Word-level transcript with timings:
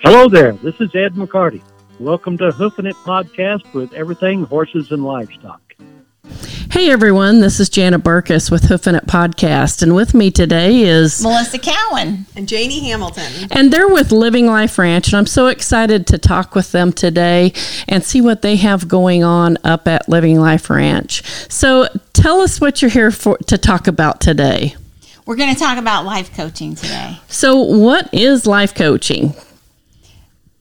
Hello 0.00 0.28
there, 0.28 0.52
this 0.52 0.74
is 0.80 0.94
Ed 0.94 1.14
McCarty. 1.14 1.62
Welcome 1.98 2.38
to 2.38 2.50
Hoofing 2.52 2.86
It 2.86 2.96
Podcast 2.96 3.72
with 3.74 3.92
everything 3.92 4.44
horses 4.44 4.90
and 4.92 5.04
livestock. 5.04 5.60
Hey 6.70 6.90
everyone, 6.90 7.40
this 7.40 7.58
is 7.60 7.68
Jana 7.68 7.98
Burkus 7.98 8.50
with 8.50 8.64
Hoofing 8.64 8.94
It 8.94 9.06
Podcast, 9.06 9.82
and 9.82 9.94
with 9.94 10.14
me 10.14 10.30
today 10.30 10.82
is 10.82 11.22
Melissa 11.22 11.58
Cowan. 11.58 12.26
and 12.36 12.48
Janie 12.48 12.80
Hamilton. 12.88 13.48
and 13.50 13.72
they're 13.72 13.88
with 13.88 14.12
Living 14.12 14.46
Life 14.46 14.78
Ranch, 14.78 15.08
and 15.08 15.16
I'm 15.16 15.26
so 15.26 15.48
excited 15.48 16.06
to 16.08 16.18
talk 16.18 16.54
with 16.54 16.72
them 16.72 16.92
today 16.92 17.52
and 17.88 18.02
see 18.04 18.20
what 18.20 18.42
they 18.42 18.56
have 18.56 18.88
going 18.88 19.22
on 19.24 19.58
up 19.64 19.86
at 19.88 20.08
Living 20.08 20.38
Life 20.40 20.70
Ranch. 20.70 21.22
So 21.50 21.88
tell 22.12 22.40
us 22.40 22.60
what 22.60 22.80
you're 22.80 22.90
here 22.90 23.10
for 23.10 23.36
to 23.48 23.58
talk 23.58 23.86
about 23.86 24.20
today. 24.20 24.76
We're 25.26 25.36
going 25.36 25.52
to 25.54 25.60
talk 25.60 25.76
about 25.78 26.04
life 26.04 26.34
coaching 26.34 26.74
today. 26.74 27.18
So 27.28 27.60
what 27.60 28.12
is 28.14 28.46
life 28.46 28.74
coaching? 28.74 29.34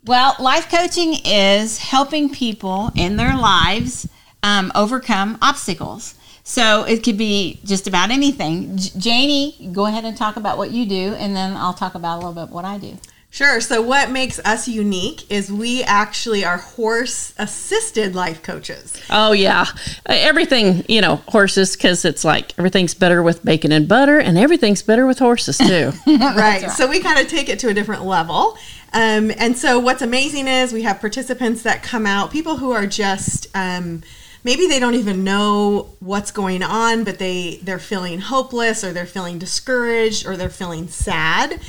Well, 0.06 0.36
life 0.40 0.70
coaching 0.70 1.16
is 1.26 1.78
helping 1.78 2.30
people 2.30 2.92
in 2.96 3.18
their 3.18 3.36
lives 3.38 4.08
um, 4.44 4.72
overcome 4.76 5.38
obstacles. 5.42 6.16
So 6.44 6.84
it 6.84 7.04
could 7.04 7.18
be 7.18 7.60
just 7.64 7.88
about 7.88 8.10
anything. 8.10 8.76
J- 8.78 8.92
Janie, 8.98 9.70
go 9.72 9.86
ahead 9.86 10.06
and 10.06 10.18
talk 10.18 10.36
about 10.36 10.58
what 10.58 10.72
you 10.72 10.86
do, 10.86 11.14
and 11.14 11.36
then 11.36 11.56
I'll 11.56 11.76
talk 11.76 11.94
about 11.94 12.16
a 12.16 12.26
little 12.26 12.46
bit 12.46 12.52
what 12.52 12.66
I 12.66 12.80
do. 12.80 12.98
Sure. 13.32 13.62
So, 13.62 13.80
what 13.84 14.10
makes 14.10 14.40
us 14.40 14.68
unique 14.68 15.32
is 15.32 15.52
we 15.52 15.84
actually 15.84 16.44
are 16.44 16.58
horse 16.58 17.32
assisted 17.38 18.16
life 18.16 18.42
coaches. 18.42 19.00
Oh 19.12 19.34
yeah, 19.34 19.68
Uh, 20.10 20.14
everything 20.18 20.84
you 20.88 21.00
know 21.00 21.18
horses 21.28 21.76
because 21.76 22.06
it's 22.06 22.26
like 22.26 22.58
everything's 22.58 22.96
better 22.96 23.22
with 23.22 23.46
bacon 23.46 23.72
and 23.72 23.88
butter, 23.88 24.18
and 24.18 24.36
everything's 24.36 24.82
better 24.82 25.06
with 25.06 25.20
horses 25.20 25.60
too. 25.60 25.92
right. 26.08 26.72
So, 26.72 26.88
we 26.88 27.00
kind 27.02 27.20
of 27.20 27.28
take 27.28 27.50
it 27.50 27.60
to 27.60 27.68
a 27.68 27.74
different 27.76 28.04
level. 28.04 28.58
Um, 28.94 29.32
and 29.38 29.58
so, 29.58 29.80
what's 29.80 30.02
amazing 30.02 30.48
is 30.48 30.74
we 30.74 30.84
have 30.84 31.00
participants 31.00 31.64
that 31.64 31.84
come 31.84 32.06
out, 32.06 32.32
people 32.32 32.58
who 32.58 32.72
are 32.72 32.88
just, 32.88 33.48
um, 33.56 34.02
maybe 34.44 34.68
they 34.68 34.80
don't 34.80 34.96
even 34.96 35.24
know 35.24 35.90
what's 36.00 36.32
going 36.32 36.64
on 36.64 37.04
but 37.04 37.20
they 37.20 37.60
they're 37.62 37.78
feeling 37.78 38.20
hopeless 38.20 38.86
or 38.86 38.94
they're 38.94 39.06
feeling 39.06 39.38
discouraged 39.38 40.26
or 40.26 40.38
they're 40.38 40.50
feeling 40.50 40.88
sad 40.88 41.60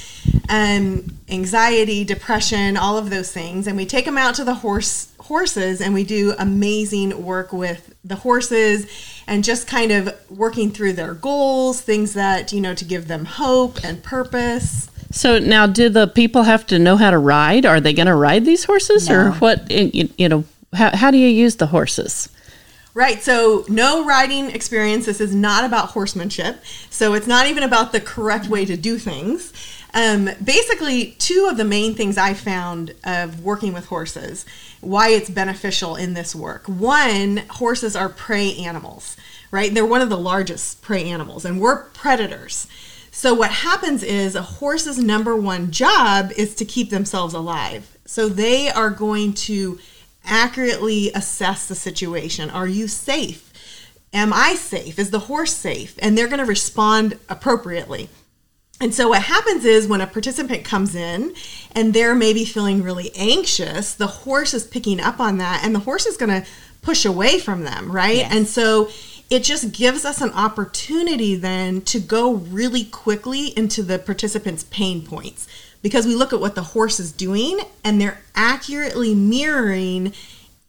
um, 0.50 1.04
anxiety 1.28 2.04
depression 2.04 2.76
all 2.76 2.98
of 2.98 3.08
those 3.08 3.32
things. 3.32 3.66
And 3.66 3.76
we 3.76 3.86
take 3.86 4.04
them 4.04 4.18
out 4.18 4.34
to 4.34 4.44
the 4.44 4.54
horse 4.54 5.12
horses 5.20 5.80
and 5.80 5.94
we 5.94 6.02
do 6.02 6.34
amazing 6.38 7.24
work 7.24 7.52
with 7.52 7.89
the 8.10 8.16
horses 8.16 8.86
and 9.26 9.42
just 9.42 9.66
kind 9.66 9.90
of 9.90 10.14
working 10.28 10.70
through 10.70 10.92
their 10.92 11.14
goals 11.14 11.80
things 11.80 12.12
that 12.12 12.52
you 12.52 12.60
know 12.60 12.74
to 12.74 12.84
give 12.84 13.08
them 13.08 13.24
hope 13.24 13.82
and 13.82 14.02
purpose 14.02 14.90
So 15.12 15.40
now, 15.40 15.66
do 15.66 15.88
the 15.88 16.06
people 16.06 16.44
have 16.44 16.66
to 16.68 16.78
know 16.78 16.96
how 16.96 17.10
to 17.10 17.18
ride? 17.18 17.66
Are 17.66 17.80
they 17.80 17.92
going 17.92 18.06
to 18.06 18.14
ride 18.14 18.44
these 18.44 18.64
horses, 18.64 19.10
or 19.10 19.32
what? 19.32 19.68
You, 19.70 20.08
you 20.16 20.28
know, 20.28 20.44
how, 20.72 20.96
how 20.96 21.10
do 21.10 21.18
you 21.18 21.26
use 21.26 21.56
the 21.56 21.66
horses? 21.66 22.28
Right. 22.94 23.22
So, 23.22 23.64
no 23.68 24.04
riding 24.04 24.50
experience. 24.50 25.06
This 25.06 25.20
is 25.20 25.34
not 25.34 25.64
about 25.64 25.90
horsemanship. 25.90 26.62
So, 26.90 27.14
it's 27.14 27.26
not 27.26 27.46
even 27.46 27.64
about 27.64 27.90
the 27.92 28.00
correct 28.00 28.46
way 28.48 28.64
to 28.64 28.76
do 28.76 28.98
things. 28.98 29.52
Um, 29.94 30.30
basically, 30.42 31.16
two 31.18 31.48
of 31.50 31.56
the 31.56 31.64
main 31.64 31.94
things 31.94 32.16
I 32.16 32.34
found 32.34 32.94
of 33.02 33.42
working 33.42 33.72
with 33.72 33.86
horses, 33.86 34.46
why 34.80 35.10
it's 35.10 35.30
beneficial 35.30 35.96
in 35.96 36.14
this 36.14 36.34
work. 36.34 36.66
One, 36.66 37.38
horses 37.50 37.94
are 37.94 38.08
prey 38.08 38.56
animals, 38.56 39.16
right? 39.50 39.72
They're 39.72 39.84
one 39.86 40.00
of 40.00 40.08
the 40.08 40.18
largest 40.18 40.82
prey 40.82 41.04
animals, 41.04 41.44
and 41.44 41.60
we're 41.60 41.84
predators. 41.90 42.66
So, 43.10 43.34
what 43.34 43.50
happens 43.50 44.02
is 44.02 44.34
a 44.34 44.42
horse's 44.42 44.98
number 44.98 45.36
one 45.36 45.70
job 45.70 46.30
is 46.36 46.54
to 46.56 46.64
keep 46.64 46.90
themselves 46.90 47.34
alive. 47.34 47.98
So, 48.06 48.28
they 48.28 48.70
are 48.70 48.90
going 48.90 49.34
to 49.34 49.78
accurately 50.24 51.10
assess 51.12 51.66
the 51.66 51.74
situation. 51.74 52.50
Are 52.50 52.68
you 52.68 52.88
safe? 52.88 53.52
Am 54.12 54.32
I 54.32 54.54
safe? 54.54 54.98
Is 54.98 55.10
the 55.10 55.20
horse 55.20 55.54
safe? 55.54 55.96
And 56.00 56.16
they're 56.16 56.28
going 56.28 56.40
to 56.40 56.44
respond 56.44 57.18
appropriately. 57.28 58.08
And 58.80 58.94
so 58.94 59.08
what 59.08 59.22
happens 59.22 59.64
is 59.64 59.86
when 59.86 60.00
a 60.00 60.06
participant 60.06 60.64
comes 60.64 60.94
in 60.94 61.34
and 61.72 61.92
they're 61.92 62.14
maybe 62.14 62.44
feeling 62.44 62.82
really 62.82 63.10
anxious, 63.14 63.94
the 63.94 64.06
horse 64.06 64.54
is 64.54 64.66
picking 64.66 65.00
up 65.00 65.20
on 65.20 65.38
that 65.38 65.62
and 65.62 65.74
the 65.74 65.80
horse 65.80 66.06
is 66.06 66.16
going 66.16 66.42
to 66.42 66.48
push 66.80 67.04
away 67.04 67.38
from 67.38 67.64
them, 67.64 67.92
right? 67.92 68.16
Yes. 68.16 68.34
And 68.34 68.48
so 68.48 68.88
it 69.28 69.44
just 69.44 69.72
gives 69.72 70.04
us 70.04 70.20
an 70.20 70.30
opportunity 70.30 71.36
then 71.36 71.82
to 71.82 72.00
go 72.00 72.32
really 72.32 72.84
quickly 72.84 73.48
into 73.56 73.82
the 73.82 73.98
participant's 73.98 74.64
pain 74.64 75.06
points 75.06 75.46
because 75.82 76.06
we 76.06 76.14
look 76.14 76.32
at 76.32 76.40
what 76.40 76.54
the 76.54 76.62
horse 76.62 76.98
is 76.98 77.12
doing 77.12 77.60
and 77.84 78.00
they're 78.00 78.20
accurately 78.34 79.14
mirroring 79.14 80.12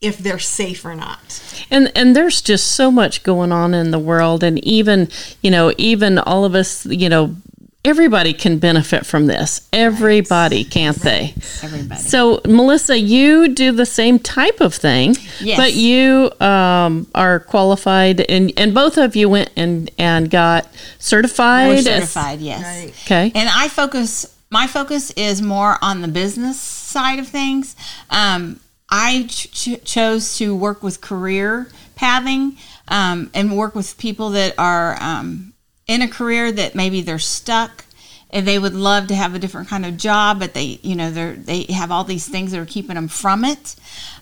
if 0.02 0.18
they're 0.18 0.40
safe 0.40 0.84
or 0.84 0.96
not. 0.96 1.42
And 1.70 1.92
and 1.96 2.16
there's 2.16 2.42
just 2.42 2.72
so 2.72 2.90
much 2.90 3.24
going 3.24 3.52
on 3.52 3.74
in 3.76 3.92
the 3.92 4.00
world, 4.00 4.44
and 4.44 4.58
even 4.66 5.10
you 5.42 5.52
know, 5.52 5.74
even 5.78 6.18
all 6.18 6.44
of 6.44 6.56
us, 6.56 6.88
you 6.88 7.08
know, 7.08 7.36
everybody 7.84 8.34
can 8.34 8.60
benefit 8.60 9.06
from 9.06 9.26
this. 9.26 9.68
Everybody, 9.74 10.64
can't 10.64 10.98
they? 10.98 11.34
Everybody. 11.64 12.00
So, 12.02 12.42
Melissa, 12.46 12.98
you 13.00 13.48
do 13.50 13.72
the 13.72 13.86
same 13.86 14.20
type 14.20 14.62
of 14.62 14.74
thing, 14.74 15.16
Yes. 15.40 15.58
but 15.58 15.74
you 15.74 16.32
um, 16.40 17.08
are 17.16 17.40
qualified, 17.40 18.22
and, 18.22 18.52
and 18.58 18.74
both 18.74 18.98
of 18.98 19.16
you 19.16 19.30
went 19.30 19.50
and, 19.56 19.90
and 19.98 20.30
got 20.30 20.68
certified. 21.00 21.70
We're 21.70 21.76
as- 21.78 21.86
certified, 21.86 22.40
yes. 22.40 22.64
Right. 22.64 22.94
okay. 23.06 23.32
And 23.34 23.50
I 23.52 23.68
focus, 23.68 24.36
my 24.50 24.68
focus 24.68 25.12
is 25.12 25.42
more 25.42 25.78
on 25.82 26.02
the 26.02 26.08
business 26.08 26.60
side 26.60 27.20
of 27.20 27.28
things. 27.28 27.76
Um, 28.10 28.60
I 28.90 29.26
ch- 29.28 29.52
ch- 29.52 29.84
chose 29.86 30.38
to 30.38 30.56
work 30.56 30.84
with 30.84 31.02
career 31.02 31.70
pathing 31.96 32.58
um, 32.90 33.30
and 33.34 33.56
work 33.58 33.74
with 33.74 33.98
people 33.98 34.32
that 34.32 34.54
are 34.58 35.02
um, 35.02 35.54
in 35.88 36.02
a 36.02 36.08
career 36.08 36.52
that 36.52 36.76
maybe 36.76 37.02
they're 37.02 37.20
stuck 37.20 37.86
and 38.30 38.48
they 38.48 38.58
would 38.58 38.74
love 38.74 39.08
to 39.08 39.16
have 39.16 39.36
a 39.36 39.40
different 39.40 39.68
kind 39.68 39.86
of 39.86 39.98
job, 39.98 40.40
but 40.40 40.54
they, 40.54 40.80
you 40.82 40.96
know, 40.96 41.12
they're, 41.12 41.34
they 41.34 41.64
have 41.64 41.92
all 41.92 42.04
these 42.04 42.28
things 42.28 42.52
that 42.52 42.60
are 42.60 42.66
keeping 42.66 42.96
them 42.96 43.10
from 43.10 43.44
it. 43.44 43.76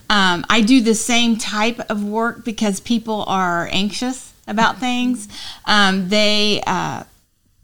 Um, 0.10 0.46
I 0.50 0.62
do 0.62 0.82
the 0.82 0.96
same 0.96 1.38
type 1.38 1.80
of 1.92 2.04
work 2.04 2.44
because 2.44 2.80
people 2.80 3.24
are 3.28 3.70
anxious 3.72 4.34
about 4.48 4.80
things. 4.80 5.28
Um, 5.66 6.10
they, 6.10 6.64
uh, 6.66 7.04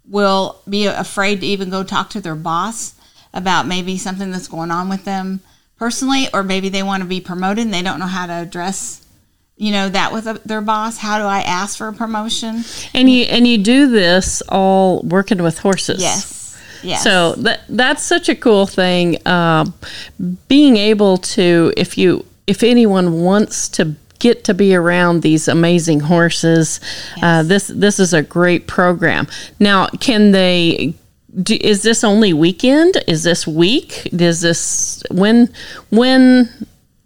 will 0.08 0.62
be 0.70 0.86
afraid 0.86 1.42
to 1.42 1.48
even 1.48 1.70
go 1.70 1.84
talk 1.84 2.10
to 2.12 2.22
their 2.22 2.36
boss 2.36 2.94
about 3.34 3.68
maybe 3.68 3.98
something 3.98 4.32
that's 4.32 4.48
going 4.48 4.72
on 4.72 4.90
with 4.90 5.04
them 5.04 5.42
personally 5.78 6.28
or 6.34 6.44
maybe 6.44 6.70
they 6.70 6.84
want 6.84 7.02
to 7.02 7.10
be 7.10 7.20
promoted 7.20 7.66
and 7.66 7.74
they 7.74 7.82
don't 7.82 8.00
know 8.00 8.06
how 8.06 8.26
to 8.26 8.34
address 8.34 9.05
you 9.58 9.72
know 9.72 9.88
that 9.90 10.12
with 10.12 10.28
a, 10.28 10.34
their 10.46 10.62
boss 10.62 10.98
how 10.98 11.18
do 11.18 11.24
i 11.26 11.40
ask 11.42 11.78
for 11.78 11.88
a 11.88 11.94
promotion 11.94 12.64
And 12.94 13.10
you 13.10 13.24
and 13.24 13.48
you 13.48 13.58
do 13.58 13.90
this 13.90 14.42
all 14.50 15.02
working 15.04 15.42
with 15.42 15.60
horses. 15.60 16.02
yes 16.02 16.58
yes 16.84 17.04
So 17.04 17.34
that 17.46 17.62
that's 17.70 18.04
such 18.04 18.30
a 18.30 18.36
cool 18.36 18.68
thing. 18.68 19.18
Um, 19.26 19.74
being 20.48 20.78
able 20.78 21.18
to, 21.36 21.74
if 21.78 21.98
you, 21.98 22.26
if 22.48 22.62
anyone 22.64 23.22
wants 23.24 23.70
to 23.70 23.96
get 24.20 24.44
to 24.46 24.54
be 24.54 24.76
around 24.76 25.22
these 25.24 25.48
amazing 25.48 26.02
horses, 26.02 26.80
uh, 27.24 27.42
this 27.44 27.68
this 27.68 28.00
is 28.00 28.14
a 28.14 28.22
great 28.22 28.68
program. 28.68 29.28
Now, 29.60 29.88
can 30.00 30.32
they? 30.32 30.94
Do, 31.42 31.58
is 31.60 31.82
this 31.82 32.04
only 32.04 32.34
weekend? 32.34 32.94
Is 33.08 33.24
this 33.24 33.48
week? 33.48 34.08
Does 34.16 34.42
this 34.42 35.02
when 35.10 35.50
when 35.90 36.50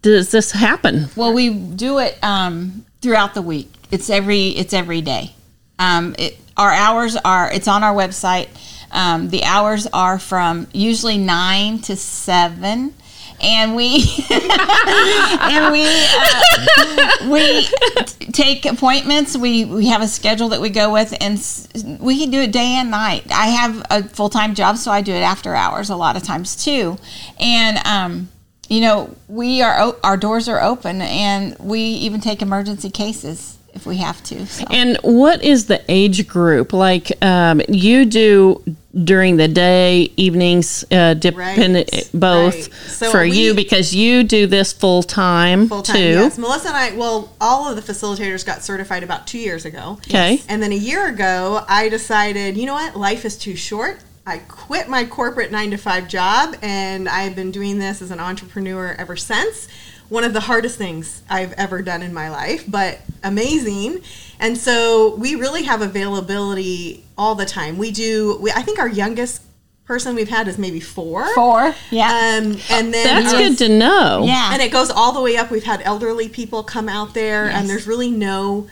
does 0.01 0.31
this 0.31 0.51
happen? 0.51 1.07
well 1.15 1.33
we 1.33 1.49
do 1.53 1.99
it 1.99 2.17
um, 2.23 2.85
throughout 3.01 3.33
the 3.33 3.41
week. 3.41 3.71
It's 3.91 4.09
every 4.09 4.49
it's 4.49 4.73
every 4.73 5.01
day. 5.01 5.33
Um, 5.79 6.15
it, 6.19 6.37
our 6.57 6.71
hours 6.71 7.15
are 7.17 7.51
it's 7.51 7.67
on 7.67 7.83
our 7.83 7.93
website. 7.95 8.49
Um, 8.91 9.29
the 9.29 9.43
hours 9.43 9.87
are 9.93 10.17
from 10.19 10.67
usually 10.73 11.17
9 11.17 11.79
to 11.81 11.95
7 11.95 12.93
and 13.41 13.75
we 13.75 14.03
and 14.29 15.71
we 15.71 15.85
uh, 15.87 17.29
we 17.31 17.63
t- 18.05 18.25
take 18.31 18.65
appointments. 18.65 19.37
We 19.37 19.63
we 19.65 19.87
have 19.87 20.01
a 20.01 20.07
schedule 20.07 20.49
that 20.49 20.59
we 20.61 20.69
go 20.69 20.91
with 20.91 21.13
and 21.21 21.35
s- 21.37 21.67
we 21.99 22.19
can 22.19 22.31
do 22.31 22.39
it 22.41 22.51
day 22.51 22.75
and 22.79 22.91
night. 22.91 23.23
I 23.31 23.47
have 23.47 23.85
a 23.89 24.03
full-time 24.03 24.55
job 24.55 24.77
so 24.77 24.91
i 24.91 25.01
do 25.01 25.13
it 25.13 25.21
after 25.21 25.55
hours 25.55 25.89
a 25.89 25.95
lot 25.95 26.15
of 26.17 26.23
times 26.23 26.55
too. 26.61 26.97
And 27.39 27.77
um 27.87 28.29
you 28.69 28.81
know 28.81 29.13
we 29.27 29.61
are 29.61 29.93
our 30.03 30.17
doors 30.17 30.47
are 30.47 30.61
open 30.61 31.01
and 31.01 31.57
we 31.59 31.79
even 31.81 32.21
take 32.21 32.41
emergency 32.41 32.89
cases 32.89 33.57
if 33.73 33.85
we 33.85 33.97
have 33.97 34.21
to 34.23 34.45
so. 34.47 34.65
And 34.71 34.97
what 35.03 35.43
is 35.43 35.67
the 35.67 35.81
age 35.87 36.27
group? 36.27 36.73
Like 36.73 37.11
um, 37.23 37.61
you 37.69 38.05
do 38.05 38.63
during 39.03 39.37
the 39.37 39.47
day, 39.47 40.11
evenings, 40.17 40.83
uh, 40.91 41.13
dependent 41.13 41.89
Right, 41.93 42.09
both 42.11 42.55
right. 42.55 42.73
So 42.87 43.11
for 43.11 43.21
we- 43.21 43.37
you 43.39 43.53
because 43.53 43.93
you 43.93 44.23
do 44.23 44.47
this 44.47 44.73
full 44.73 45.03
time 45.03 45.67
Full 45.69 45.83
time, 45.83 45.95
too. 45.95 46.01
yes. 46.01 46.37
Melissa 46.39 46.69
and 46.69 46.77
I, 46.77 46.91
well, 46.97 47.31
all 47.39 47.69
of 47.69 47.75
the 47.75 47.93
facilitators 47.93 48.43
got 48.43 48.63
certified 48.63 49.03
about 49.03 49.27
two 49.27 49.37
years 49.37 49.63
ago. 49.65 49.99
Okay. 50.07 50.41
And 50.49 50.61
then 50.63 50.71
a 50.71 50.75
year 50.75 51.07
ago, 51.07 51.63
I 51.69 51.87
decided, 51.89 52.57
you 52.57 52.65
know 52.65 52.73
what, 52.73 52.95
life 52.97 53.23
is 53.25 53.37
too 53.37 53.55
short. 53.55 53.99
I 54.29 54.37
quit 54.37 54.87
my 54.87 55.05
corporate 55.05 55.51
nine 55.51 55.71
to 55.71 55.77
five 55.77 56.07
job, 56.07 56.55
and 56.61 57.09
I've 57.09 57.35
been 57.35 57.49
doing 57.51 57.79
this 57.79 58.01
as 58.01 58.11
an 58.11 58.19
entrepreneur 58.19 58.95
ever 58.97 59.15
since. 59.17 59.67
One 60.09 60.23
of 60.23 60.33
the 60.33 60.39
hardest 60.39 60.77
things 60.77 61.23
I've 61.29 61.51
ever 61.53 61.81
done 61.81 62.01
in 62.03 62.13
my 62.13 62.29
life, 62.29 62.63
but 62.67 62.99
amazing. 63.23 64.01
And 64.39 64.55
so 64.57 65.15
we 65.15 65.35
really 65.35 65.63
have 65.63 65.81
availability 65.81 67.03
all 67.17 67.35
the 67.35 67.45
time. 67.45 67.77
We 67.77 67.91
do. 67.91 68.37
We, 68.41 68.51
I 68.51 68.61
think 68.61 68.77
our 68.79 68.87
youngest 68.87 69.41
person 69.85 70.15
we've 70.15 70.29
had 70.29 70.47
is 70.47 70.57
maybe 70.59 70.79
four. 70.79 71.33
Four. 71.33 71.73
Yeah. 71.89 72.07
Um, 72.09 72.57
and 72.69 72.93
then 72.93 73.23
That's 73.23 73.33
good 73.33 73.57
to 73.59 73.69
know. 73.69 74.23
yeah. 74.25 74.51
and 74.53 74.61
it 74.61 74.71
goes 74.71 74.91
all 74.91 75.11
the 75.11 75.21
way 75.21 75.37
up. 75.37 75.49
We've 75.49 75.63
had 75.63 75.81
elderly 75.83 76.29
people 76.29 76.61
come 76.63 76.87
out 76.87 77.15
there, 77.15 77.45
Yes. 77.45 77.55
and 77.59 77.69
there's 77.69 77.87
really 77.87 78.11
no 78.11 78.67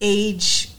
age 0.00 0.70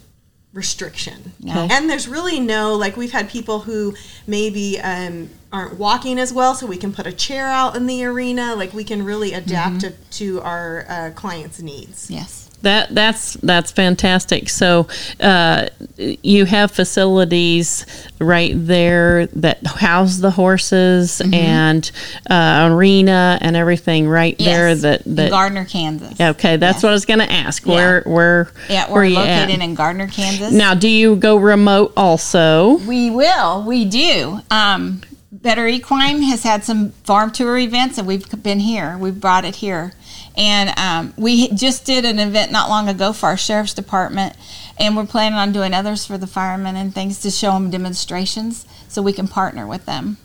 restriction. 0.57 1.33
And 1.71 1.88
there's 1.89 2.07
really 2.07 2.39
no 2.39 2.74
like 2.75 2.98
we've 2.98 3.12
had 3.12 3.30
people 3.30 3.59
who 3.59 3.95
maybe 4.25 4.80
um, 4.81 5.30
aren't 5.52 5.78
walking 5.80 6.20
as 6.20 6.34
well, 6.34 6.54
so 6.56 6.66
we 6.68 6.78
can 6.78 6.92
put 6.94 7.08
a 7.08 7.12
chair 7.14 7.48
out 7.48 7.76
in 7.76 7.86
the 7.86 8.04
arena. 8.06 8.56
Like 8.56 8.74
we 8.74 8.84
can 8.84 9.04
really 9.04 9.34
adapt 9.34 9.76
Mm-hmm. 9.78 10.10
to, 10.10 10.18
to 10.20 10.42
our 10.42 10.86
uh, 10.90 11.12
clients' 11.16 11.62
needs. 11.62 12.10
yes. 12.12 12.44
That 12.64 12.96
that's 12.96 13.36
that's 13.36 13.72
fantastic. 13.72 14.50
So 14.50 14.88
uh, 15.20 15.68
you 15.98 16.46
have 16.46 16.72
facilities 16.72 17.86
right 18.20 18.52
there 18.56 19.28
that 19.28 19.64
house 19.68 20.18
the 20.18 20.32
horses 20.32 21.22
and 21.32 21.90
uh, 22.28 22.68
arena 22.72 23.38
and 23.42 23.56
everything 23.56 24.10
right 24.10 24.36
there. 24.40 24.70
Mm-hmm. 24.74 24.82
That 24.82 25.06
in 25.06 25.16
that 25.16 25.30
Gardner, 25.30 25.66
Kansas. 25.66 26.20
okay. 26.20 26.58
That's 26.58 26.78
Yes. 26.78 26.84
what 26.84 26.90
I 26.90 26.94
was 26.94 27.06
going 27.06 27.20
to 27.20 27.32
ask. 27.32 27.64
Yeah. 27.64 27.76
Where 27.76 28.02
where 28.08 28.52
Yeah, 28.70 28.86
where 28.88 28.96
we're 28.96 29.06
you 29.06 29.18
at? 29.20 29.42
located 29.50 29.62
in 29.64 29.76
Gardner, 29.76 30.08
Kansas. 30.08 30.52
Now, 30.52 30.74
do 30.74 30.90
you 30.90 31.16
go 31.16 31.38
remote 31.38 31.94
also? 31.96 32.78
We 32.88 33.12
will. 33.12 33.64
We 33.68 33.86
do. 33.86 34.40
Um, 34.50 35.02
Better 35.48 35.66
Equine 35.66 36.24
has 36.24 36.44
had 36.44 36.66
some 36.66 36.92
farm 37.06 37.32
tour 37.32 37.58
events, 37.58 37.98
and 37.98 38.06
we've 38.06 38.44
been 38.44 38.60
here. 38.60 38.98
We've 38.98 39.18
brought 39.18 39.46
it 39.46 39.56
here, 39.56 39.94
and 40.36 40.78
um, 40.78 41.14
we 41.16 41.48
just 41.52 41.86
did 41.86 42.04
an 42.04 42.20
event 42.20 42.52
not 42.52 42.68
long 42.68 42.90
ago 42.90 43.14
for 43.14 43.28
our 43.28 43.38
sheriff's 43.38 43.74
department, 43.74 44.36
and 44.78 44.98
we're 44.98 45.06
planning 45.06 45.40
on 45.40 45.54
doing 45.54 45.74
others 45.74 46.06
for 46.06 46.18
the 46.18 46.28
firemen 46.28 46.76
and 46.76 46.94
things 46.94 47.22
to 47.22 47.32
show 47.32 47.54
them 47.54 47.72
demonstrations, 47.72 48.66
so 48.90 49.02
we 49.02 49.14
can 49.14 49.30
partner 49.30 49.66
with 49.66 49.86
them. 49.86 50.18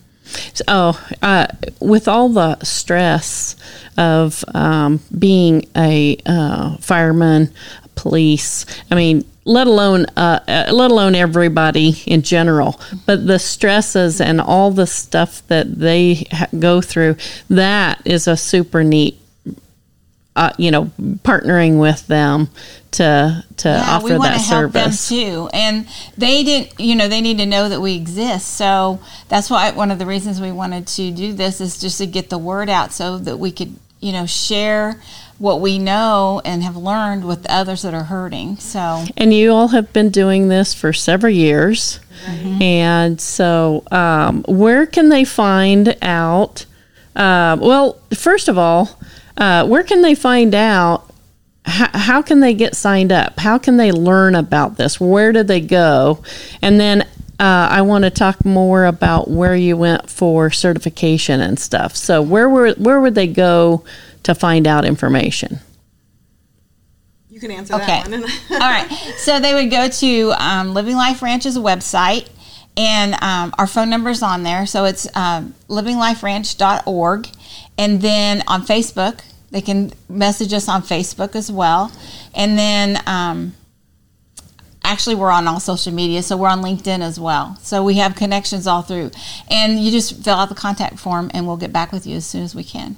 Oh, 0.67 1.01
uh, 1.23 1.47
with 1.81 2.09
all 2.09 2.29
the 2.29 2.59
stress 2.65 3.55
of 3.97 4.45
um, 4.55 4.99
being 5.17 5.69
a 5.77 6.17
uh, 6.27 6.79
fireman, 6.79 7.53
police, 7.95 8.67
I 8.91 8.95
mean, 8.95 9.25
let 9.45 9.67
alone 9.67 10.07
uh, 10.17 10.41
uh, 10.47 10.73
let 10.73 10.91
alone 10.91 11.15
everybody 11.15 12.03
in 12.07 12.23
general, 12.23 12.81
but 13.07 13.27
the 13.27 13.39
stresses 13.39 14.21
and 14.21 14.41
all 14.41 14.71
the 14.71 14.87
stuff 14.87 15.47
that 15.49 15.79
they 15.79 16.27
ha- 16.31 16.47
go 16.59 16.81
through, 16.81 17.17
that 17.51 18.01
is 18.05 18.29
a 18.29 18.37
super 18.37 18.85
neat. 18.85 19.19
Uh, 20.35 20.51
you 20.57 20.71
know, 20.71 20.87
partnering 21.25 21.79
with 21.79 22.07
them 22.07 22.49
to 22.91 23.45
to 23.59 23.69
offer 23.69 24.05
we 24.05 24.13
want 24.13 24.23
that 24.23 24.39
to 24.39 24.43
help 24.45 24.73
service. 24.73 25.09
them 25.11 25.19
too, 25.19 25.51
and 25.53 25.87
they 26.17 26.43
didn't. 26.43 26.81
You 26.81 26.95
know, 26.95 27.07
they 27.07 27.21
need 27.21 27.37
to 27.37 27.45
know 27.45 27.69
that 27.69 27.83
we 27.83 27.97
exist. 27.97 28.49
So 28.57 29.01
that's 29.29 29.51
why 29.51 29.73
one 29.73 29.91
of 29.91 29.99
the 29.99 30.07
reasons 30.07 30.41
we 30.41 30.51
wanted 30.51 30.87
to 30.87 31.11
do 31.11 31.35
this 31.35 31.61
is 31.61 31.79
just 31.79 31.99
to 31.99 32.07
get 32.07 32.31
the 32.31 32.39
word 32.39 32.71
out, 32.71 32.93
so 32.93 33.19
that 33.19 33.37
we 33.39 33.51
could, 33.51 33.77
you 34.01 34.13
know, 34.13 34.25
share 34.25 35.03
what 35.43 35.61
we 35.61 35.77
know 35.77 36.41
and 36.45 36.63
have 36.63 36.77
learned 36.77 37.25
with 37.25 37.45
others 37.51 37.83
that 37.83 37.93
are 37.93 38.05
hurting. 38.05 38.57
So 38.59 39.05
And 39.17 39.35
you 39.35 39.51
all 39.51 39.69
have 39.69 39.93
been 39.93 40.11
doing 40.11 40.47
this 40.47 40.73
for 40.73 40.93
several 40.93 41.33
years. 41.33 41.99
And 42.63 43.21
so, 43.21 43.83
um, 43.91 44.45
where 44.47 44.87
can 44.87 45.09
they 45.09 45.25
find 45.25 45.97
out? 46.01 46.65
Uh, 47.17 47.57
well, 47.61 48.01
first 48.15 48.47
of 48.47 48.57
all, 48.57 48.97
uh, 49.37 49.67
where 49.67 49.83
can 49.83 50.03
they 50.03 50.15
find 50.15 50.55
out? 50.55 51.13
How, 51.65 51.89
how 51.93 52.23
can 52.23 52.39
they 52.39 52.55
get 52.55 52.77
signed 52.77 53.11
up? 53.11 53.41
How 53.41 53.59
can 53.59 53.79
they 53.79 53.91
learn 53.91 54.37
about 54.37 54.77
this? 54.77 55.01
Where 55.01 55.33
do 55.33 55.43
they 55.43 55.61
go? 55.61 56.23
And 56.63 56.79
then 56.79 57.03
uh, 57.41 57.69
I 57.69 57.83
want 57.83 58.05
to 58.05 58.11
talk 58.11 58.45
more 58.45 58.85
about 58.85 59.29
where 59.29 59.57
you 59.57 59.77
went 59.77 60.09
for 60.09 60.53
certification 60.53 61.41
and 61.41 61.59
stuff. 61.59 61.97
So, 61.97 62.23
where 62.23 62.49
were 62.49 62.75
where 62.75 63.01
would 63.01 63.17
they 63.17 63.27
go 63.27 63.83
to 64.25 64.35
find 64.35 64.67
out 64.67 64.85
information? 64.85 65.61
You 67.29 67.41
can 67.41 67.51
answer 67.51 67.75
Okay. 67.75 67.87
that 67.87 68.11
one. 68.11 68.23
All 68.51 68.59
right. 68.59 68.89
So 69.17 69.41
they 69.41 69.55
would 69.55 69.71
go 69.71 69.89
to 69.89 70.33
um, 70.39 70.75
Living 70.75 70.97
Life 70.97 71.23
Ranch's 71.23 71.57
website, 71.59 72.29
and 72.77 73.15
um, 73.23 73.55
our 73.59 73.67
phone 73.67 73.89
number 73.91 74.11
is 74.11 74.23
on 74.23 74.43
there. 74.43 74.67
So 74.67 74.85
it's 74.85 75.07
um, 75.17 75.55
livingliferanch.org. 75.69 77.29
And 77.79 78.01
then 78.03 78.43
on 78.47 78.63
Facebook, 78.67 79.21
they 79.51 79.61
can 79.63 79.93
message 80.09 80.53
us 80.53 80.69
on 80.69 80.83
Facebook 80.83 81.35
as 81.35 81.51
well. 81.51 81.91
And 82.35 82.59
then 82.59 83.03
um, 83.07 83.55
actually, 84.85 85.15
we're 85.15 85.31
on 85.31 85.49
all 85.49 85.61
social 85.61 85.93
media. 85.93 86.23
So 86.23 86.37
we're 86.37 86.49
on 86.49 86.63
LinkedIn 86.63 87.01
as 87.01 87.19
well. 87.19 87.57
So 87.63 87.83
we 87.83 87.95
have 87.95 88.15
connections 88.15 88.67
all 88.67 88.83
through. 88.83 89.11
And 89.51 89.79
you 89.83 89.91
just 89.91 90.23
fill 90.23 90.37
out 90.37 90.49
the 90.51 90.55
contact 90.55 90.99
form, 90.99 91.31
and 91.35 91.47
we'll 91.47 91.57
get 91.57 91.73
back 91.73 91.93
with 91.93 92.07
you 92.07 92.17
as 92.17 92.27
soon 92.27 92.43
as 92.43 92.55
we 92.55 92.65
can. 92.65 92.97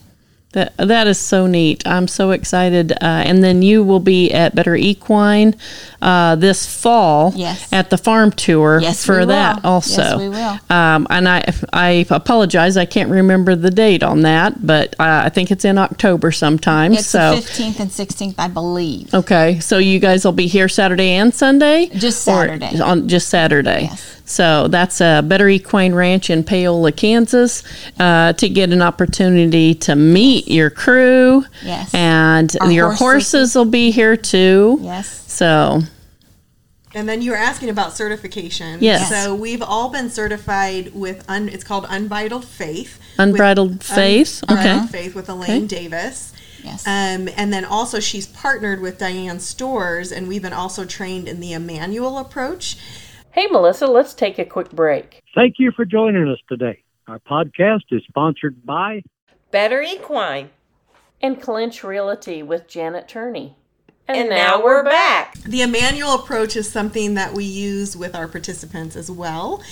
That 0.54 0.76
that 0.78 1.06
is 1.06 1.18
so 1.18 1.46
neat. 1.46 1.86
I'm 1.86 2.08
so 2.08 2.30
excited. 2.30 2.92
Uh, 2.92 2.96
and 3.02 3.42
then 3.44 3.62
you 3.62 3.84
will 3.84 4.00
be 4.00 4.32
at 4.32 4.54
Better 4.54 4.74
Equine 4.74 5.54
uh, 6.00 6.36
this 6.36 6.64
fall 6.66 7.32
Yes. 7.36 7.72
at 7.72 7.90
the 7.90 7.98
farm 7.98 8.30
tour 8.32 8.78
Yes, 8.80 9.04
for 9.04 9.26
that 9.26 9.62
will. 9.62 9.70
also. 9.70 10.02
Yes, 10.02 10.18
we 10.18 10.28
will. 10.28 10.58
Um, 10.70 11.06
and 11.10 11.28
I 11.28 11.44
I 11.72 12.06
apologize. 12.10 12.76
I 12.76 12.84
can't 12.86 13.10
remember 13.10 13.54
the 13.56 13.70
date 13.70 14.02
on 14.02 14.22
that, 14.22 14.66
but 14.66 14.94
uh, 14.98 15.22
I 15.26 15.28
think 15.28 15.50
it's 15.50 15.64
in 15.64 15.76
October 15.78 16.32
sometime. 16.32 16.92
It's 16.94 17.06
so 17.06 17.36
the 17.36 17.42
15th 17.42 17.80
and 17.80 17.90
16th, 17.90 18.34
I 18.38 18.48
believe. 18.48 19.12
okay, 19.14 19.58
so 19.60 19.78
you 19.78 19.98
guys 19.98 20.24
will 20.24 20.32
be 20.32 20.46
here 20.46 20.68
Saturday 20.68 21.10
and 21.10 21.34
Sunday. 21.34 21.90
Just 21.94 22.22
Saturday. 22.22 22.80
on 22.80 23.08
just 23.08 23.28
Saturday. 23.28 23.82
Yes. 23.90 24.10
So 24.26 24.68
that's 24.68 25.02
a 25.02 25.22
Better 25.22 25.48
Equine 25.50 25.94
Ranch 25.94 26.30
in 26.30 26.44
Paola, 26.44 26.92
Kansas, 26.92 27.62
uh, 28.00 28.32
to 28.32 28.48
get 28.48 28.72
an 28.72 28.80
opportunity 28.80 29.74
to 29.74 29.94
meet 29.94 30.43
your 30.46 30.70
crew. 30.70 31.44
Yes. 31.62 31.92
And 31.94 32.50
Our 32.60 32.70
your 32.70 32.86
horse 32.88 32.98
horses 33.32 33.54
will 33.54 33.64
be 33.64 33.90
here 33.90 34.16
too. 34.16 34.78
Yes. 34.80 35.30
So 35.32 35.80
And 36.94 37.08
then 37.08 37.22
you 37.22 37.32
were 37.32 37.36
asking 37.36 37.70
about 37.70 37.92
certification. 37.92 38.78
Yes. 38.80 39.08
So 39.10 39.34
we've 39.34 39.62
all 39.62 39.88
been 39.90 40.10
certified 40.10 40.94
with 40.94 41.24
un, 41.28 41.48
it's 41.48 41.64
called 41.64 41.86
Unbridled 41.88 42.44
Faith. 42.44 43.00
Unbridled 43.18 43.70
With- 43.78 43.82
Faith, 43.82 44.42
Unbridled 44.48 44.82
okay. 44.84 45.02
Faith 45.02 45.14
with 45.14 45.28
Elaine 45.28 45.64
Okay. 45.64 45.66
Davis. 45.66 46.32
Yes. 46.62 46.86
Um, 46.86 47.28
and 47.36 47.52
then 47.52 47.64
also 47.64 48.00
she's 48.00 48.26
partnered 48.26 48.80
with 48.80 48.98
Diane 48.98 49.38
Stores, 49.38 50.10
and 50.10 50.26
we've 50.28 50.40
been 50.40 50.54
also 50.54 50.86
trained 50.86 51.28
in 51.28 51.40
the 51.40 51.52
Emmanuel 51.52 52.16
approach. 52.16 52.78
Hey, 53.32 53.46
Melissa, 53.48 53.86
let's 53.86 54.14
take 54.14 54.38
a 54.38 54.46
quick 54.46 54.70
break. 54.70 55.20
Thank 55.34 55.56
you 55.58 55.72
for 55.72 55.84
joining 55.84 56.26
us 56.28 56.38
today. 56.48 56.82
Our 57.06 57.18
podcast 57.18 57.82
is 57.90 58.02
sponsored 58.08 58.64
by 58.64 59.02
Better 59.50 59.82
Equine. 59.82 60.50
And 61.22 61.40
Clinch 61.40 61.82
Realty 61.82 62.42
with 62.42 62.68
Janet 62.68 63.08
Turney. 63.08 63.56
And 64.06 64.28
now 64.28 64.62
we're 64.62 64.84
back. 64.84 65.34
The 65.44 65.62
Emmanuel 65.62 66.16
approach 66.16 66.56
is 66.56 66.70
something 66.70 67.14
that 67.14 67.32
we 67.32 67.44
use 67.44 67.96
with 67.96 68.14
our 68.14 68.28
participants 68.28 68.96
as 68.96 69.10
well. 69.10 69.62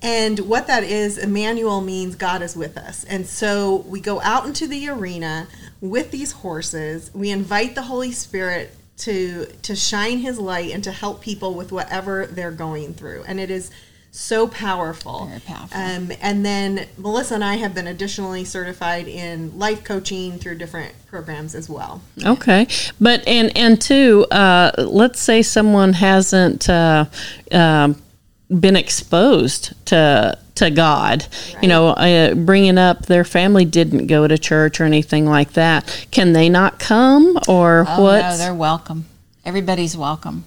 And 0.00 0.38
what 0.40 0.66
that 0.68 0.84
is, 0.84 1.18
Emmanuel 1.18 1.82
means 1.82 2.14
God 2.14 2.40
is 2.40 2.56
with 2.56 2.78
us. 2.78 3.04
And 3.04 3.26
so 3.26 3.84
we 3.86 4.00
go 4.00 4.20
out 4.22 4.46
into 4.46 4.66
the 4.66 4.88
arena 4.88 5.48
with 5.80 6.10
these 6.10 6.32
horses. 6.32 7.10
We 7.14 7.30
invite 7.30 7.74
the 7.74 7.82
Holy 7.82 8.12
Spirit 8.12 8.74
to 8.96 9.46
to 9.62 9.74
shine 9.74 10.18
his 10.18 10.38
light 10.38 10.72
and 10.72 10.84
to 10.84 10.92
help 10.92 11.20
people 11.20 11.54
with 11.54 11.72
whatever 11.72 12.26
they're 12.26 12.52
going 12.52 12.94
through. 12.94 13.24
And 13.26 13.40
it 13.40 13.50
is 13.50 13.70
so 14.16 14.46
powerful. 14.46 15.26
Very 15.26 15.40
powerful. 15.40 15.76
Um, 15.76 16.12
and 16.22 16.46
then 16.46 16.86
Melissa 16.96 17.34
and 17.34 17.44
I 17.44 17.56
have 17.56 17.74
been 17.74 17.88
additionally 17.88 18.44
certified 18.44 19.08
in 19.08 19.58
life 19.58 19.82
coaching 19.82 20.38
through 20.38 20.58
different 20.58 20.94
programs 21.06 21.54
as 21.56 21.68
well. 21.68 22.00
Okay, 22.24 22.68
but 23.00 23.26
and 23.26 23.54
and 23.56 23.80
two, 23.80 24.24
uh, 24.30 24.70
let's 24.78 25.20
say 25.20 25.42
someone 25.42 25.94
hasn't 25.94 26.68
uh, 26.70 27.06
um, 27.50 28.00
been 28.48 28.76
exposed 28.76 29.74
to 29.86 30.38
to 30.54 30.70
God. 30.70 31.26
You 31.60 31.66
know, 31.66 31.88
uh, 31.88 32.34
bringing 32.34 32.78
up 32.78 33.06
their 33.06 33.24
family 33.24 33.64
didn't 33.64 34.06
go 34.06 34.28
to 34.28 34.38
church 34.38 34.80
or 34.80 34.84
anything 34.84 35.26
like 35.26 35.54
that. 35.54 36.06
Can 36.12 36.34
they 36.34 36.48
not 36.48 36.78
come 36.78 37.36
or 37.48 37.84
Oh 37.88 38.02
what? 38.02 38.22
no, 38.22 38.36
they're 38.36 38.54
welcome. 38.54 39.06
Everybody's 39.44 39.96
welcome. 39.96 40.44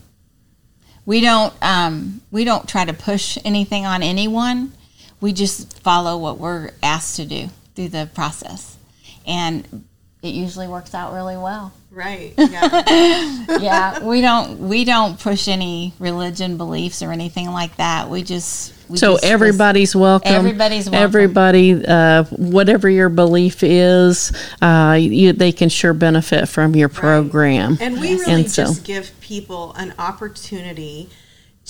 We 1.08 1.22
don't 1.22 1.54
um, 1.62 2.20
we 2.32 2.44
don't 2.44 2.68
try 2.68 2.84
to 2.84 2.92
push 2.92 3.38
anything 3.46 3.86
on 3.86 4.04
anyone. 4.04 4.74
We 5.22 5.32
just 5.32 5.80
follow 5.80 6.18
what 6.18 6.38
we're 6.38 6.72
asked 6.84 7.16
to 7.16 7.26
do 7.26 7.48
through 7.76 7.88
the 7.88 8.10
process, 8.14 8.76
and 9.26 9.86
it 10.22 10.34
usually 10.34 10.68
works 10.68 10.94
out 10.94 11.14
really 11.14 11.38
well. 11.38 11.72
Right. 11.98 12.36
Yeah. 12.38 13.46
yeah, 13.60 14.04
we 14.04 14.22
don't 14.22 14.60
we 14.70 14.86
don't 14.86 15.20
push 15.20 15.48
any 15.48 15.94
religion 15.98 16.56
beliefs 16.56 17.02
or 17.02 17.12
anything 17.12 17.50
like 17.50 17.76
that. 17.78 18.08
We 18.12 18.22
just 18.22 18.72
we 18.88 18.98
So 18.98 19.14
just- 19.14 19.24
everybody's 19.26 19.96
welcome. 19.96 20.32
Everybody's 20.32 20.88
welcome. 20.88 21.04
Everybody, 21.04 21.84
uh, 21.84 22.26
whatever 22.26 22.88
your 22.88 23.10
belief 23.10 23.64
is, 23.64 24.32
uh, 24.62 24.96
you, 25.00 25.34
they 25.34 25.52
can 25.52 25.70
sure 25.70 25.94
benefit 25.96 26.48
from 26.48 26.76
your 26.76 26.88
program. 26.90 27.80
And 27.82 28.00
we 28.00 28.10
Yes. 28.10 28.20
really 28.28 28.42
And 28.42 28.52
so- 28.52 28.64
just 28.66 28.84
give 28.84 29.12
people 29.20 29.74
an 29.74 29.96
opportunity 29.98 31.10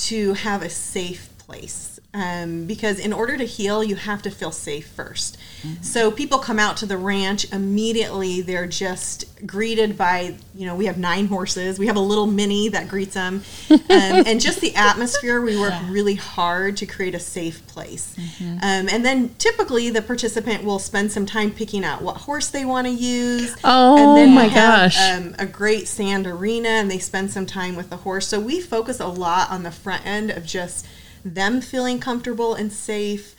to 0.07 0.33
have 0.33 0.61
a 0.61 0.69
safe 0.69 1.29
place. 1.37 1.96
Um, 2.13 2.65
because 2.65 2.99
in 2.99 3.13
order 3.13 3.37
to 3.37 3.43
heal, 3.43 3.83
you 3.83 3.95
have 3.95 4.21
to 4.23 4.31
feel 4.31 4.51
safe 4.51 4.91
1st 4.95 5.37
So 5.81 6.09
people 6.09 6.39
come 6.39 6.57
out 6.57 6.77
to 6.77 6.85
the 6.85 6.97
ranch 6.97 7.51
immediately. 7.51 8.41
They're 8.41 8.65
just 8.65 9.45
greeted 9.45 9.97
by, 9.97 10.35
you 10.55 10.65
know, 10.65 10.75
we 10.75 10.85
have 10.85 10.97
nine 10.97 11.27
horses. 11.27 11.77
We 11.77 11.87
have 11.87 11.95
a 11.97 12.01
little 12.01 12.25
mini 12.25 12.69
that 12.69 12.87
greets 12.87 13.13
them, 13.13 13.43
um, 13.69 13.79
and 13.89 14.39
just 14.39 14.61
the 14.61 14.73
atmosphere. 14.75 15.41
We 15.41 15.59
work 15.59 15.73
really 15.89 16.15
hard 16.15 16.77
to 16.77 16.85
create 16.85 17.13
a 17.13 17.19
safe 17.19 17.65
place. 17.67 18.15
Um, 18.39 18.87
and 18.89 19.05
then 19.05 19.35
typically 19.37 19.89
the 19.89 20.01
participant 20.01 20.63
will 20.63 20.79
spend 20.79 21.11
some 21.11 21.25
time 21.25 21.51
picking 21.51 21.83
out 21.83 22.01
what 22.01 22.17
horse 22.17 22.49
they 22.49 22.65
want 22.65 22.87
to 22.87 22.93
use. 22.93 23.55
Oh, 23.63 23.97
and 23.97 24.17
then 24.17 24.33
my 24.33 24.45
have, 24.45 24.93
gosh. 24.93 25.11
um, 25.11 25.35
a 25.37 25.45
great 25.45 25.87
sand 25.87 26.25
arena 26.25 26.69
and 26.69 26.89
they 26.89 26.99
spend 26.99 27.31
some 27.31 27.45
time 27.45 27.75
with 27.75 27.89
the 27.89 27.97
horse. 27.97 28.27
So 28.27 28.39
we 28.39 28.61
focus 28.61 28.99
a 28.99 29.07
lot 29.07 29.51
on 29.51 29.63
the 29.63 29.71
front 29.71 30.05
end 30.05 30.31
of 30.31 30.45
just 30.45 30.87
them 31.33 31.61
feeling 31.61 31.99
comfortable 31.99 32.53
and 32.55 32.71
safe. 32.71 33.35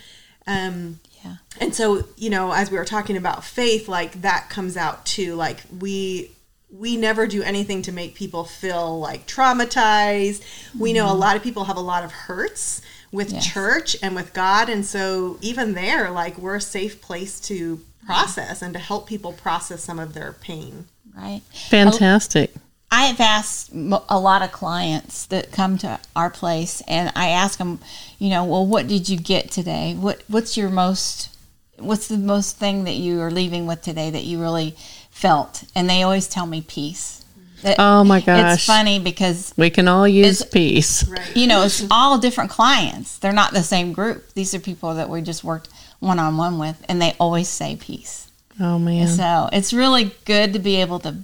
Um, 0.47 1.01
Yeah. 1.25 1.37
and 1.61 1.75
so, 1.75 2.05
you 2.17 2.31
know, 2.31 2.53
as 2.53 2.71
we 2.71 2.79
were 2.79 2.85
talking 2.85 3.17
about 3.17 3.45
faith, 3.45 3.89
like 3.89 4.23
that 4.23 4.49
comes 4.51 4.77
out 4.77 5.05
too. 5.07 5.35
Like 5.35 5.59
we 5.81 6.31
we 6.71 6.99
never 6.99 7.27
do 7.27 7.43
anything 7.43 7.81
to 7.81 7.91
make 7.93 8.15
people 8.15 8.45
feel 8.45 9.01
like 9.01 9.27
traumatized. 9.27 10.43
We 10.79 10.93
know 10.93 11.11
a 11.11 11.15
lot 11.15 11.35
of 11.35 11.43
people 11.43 11.65
have 11.65 11.79
a 11.79 11.81
lot 11.81 12.05
of 12.05 12.13
hurts 12.13 12.83
with 13.11 13.33
Yes. 13.33 13.47
church 13.47 13.97
and 14.03 14.15
with 14.15 14.35
God, 14.35 14.69
and 14.69 14.85
so 14.85 15.39
even 15.41 15.73
there, 15.73 16.11
like 16.11 16.37
we're 16.39 16.57
a 16.57 16.61
safe 16.61 17.01
place 17.01 17.41
to 17.41 17.81
process 18.05 18.61
and 18.61 18.75
to 18.75 18.79
help 18.79 19.07
people 19.07 19.33
process 19.33 19.83
some 19.83 19.99
of 19.99 20.13
their 20.15 20.33
pain. 20.33 20.87
right. 21.17 21.41
Fantastic. 21.71 22.55
I 22.91 23.05
have 23.07 23.21
asked 23.21 23.71
a 23.73 24.19
lot 24.19 24.43
of 24.43 24.51
clients 24.51 25.27
that 25.27 25.53
come 25.53 25.77
to 25.79 26.01
our 26.17 26.31
place, 26.31 26.83
and 26.89 27.13
I 27.15 27.29
ask 27.29 27.59
them, 27.59 27.81
you 28.19 28.31
know, 28.31 28.45
well, 28.45 28.67
what 28.67 28.89
did 28.89 29.09
you 29.09 29.19
get 29.19 29.51
today? 29.51 29.95
What 29.99 30.23
What's 30.29 30.57
your 30.57 30.71
most 30.71 31.29
What's 31.79 32.09
the 32.09 32.19
most 32.19 32.57
thing 32.57 32.85
that 32.85 32.95
you 32.97 33.21
are 33.21 33.31
leaving 33.31 33.67
with 33.67 33.83
today 33.83 34.11
that 34.11 34.25
you 34.25 34.41
really 34.41 34.75
felt? 35.11 35.65
And 35.77 35.89
they 35.89 36.03
always 36.03 36.27
tell 36.27 36.47
me 36.47 36.61
peace. 36.63 37.25
That- 37.63 37.77
Oh 37.79 38.05
my 38.05 38.21
gosh. 38.21 38.55
It's 38.55 38.67
funny 38.67 38.99
because 38.99 39.53
We 39.57 39.71
can 39.71 39.87
all 39.87 40.09
use 40.09 40.43
peace. 40.45 41.07
Right. 41.09 41.37
you 41.37 41.47
know 41.47 41.63
it's 41.63 41.85
all 41.91 42.19
different 42.19 42.51
clients. 42.51 43.19
They're 43.19 43.33
not 43.33 43.53
the 43.53 43.63
same 43.63 43.93
group. 43.93 44.33
These 44.35 44.55
are 44.55 44.61
people 44.61 44.95
that 44.95 45.09
we 45.09 45.21
just 45.23 45.45
worked 45.45 45.69
one 46.01 46.19
on 46.19 46.37
one 46.37 46.59
with, 46.59 46.85
and 46.89 47.03
they 47.03 47.15
always 47.21 47.49
say 47.49 47.77
peace. 47.77 48.31
Oh 48.61 48.79
man. 48.79 49.07
So 49.09 49.49
it's 49.53 49.73
really 49.73 50.13
good 50.25 50.53
to 50.55 50.59
be 50.59 50.77
able 50.81 50.99
to 51.01 51.17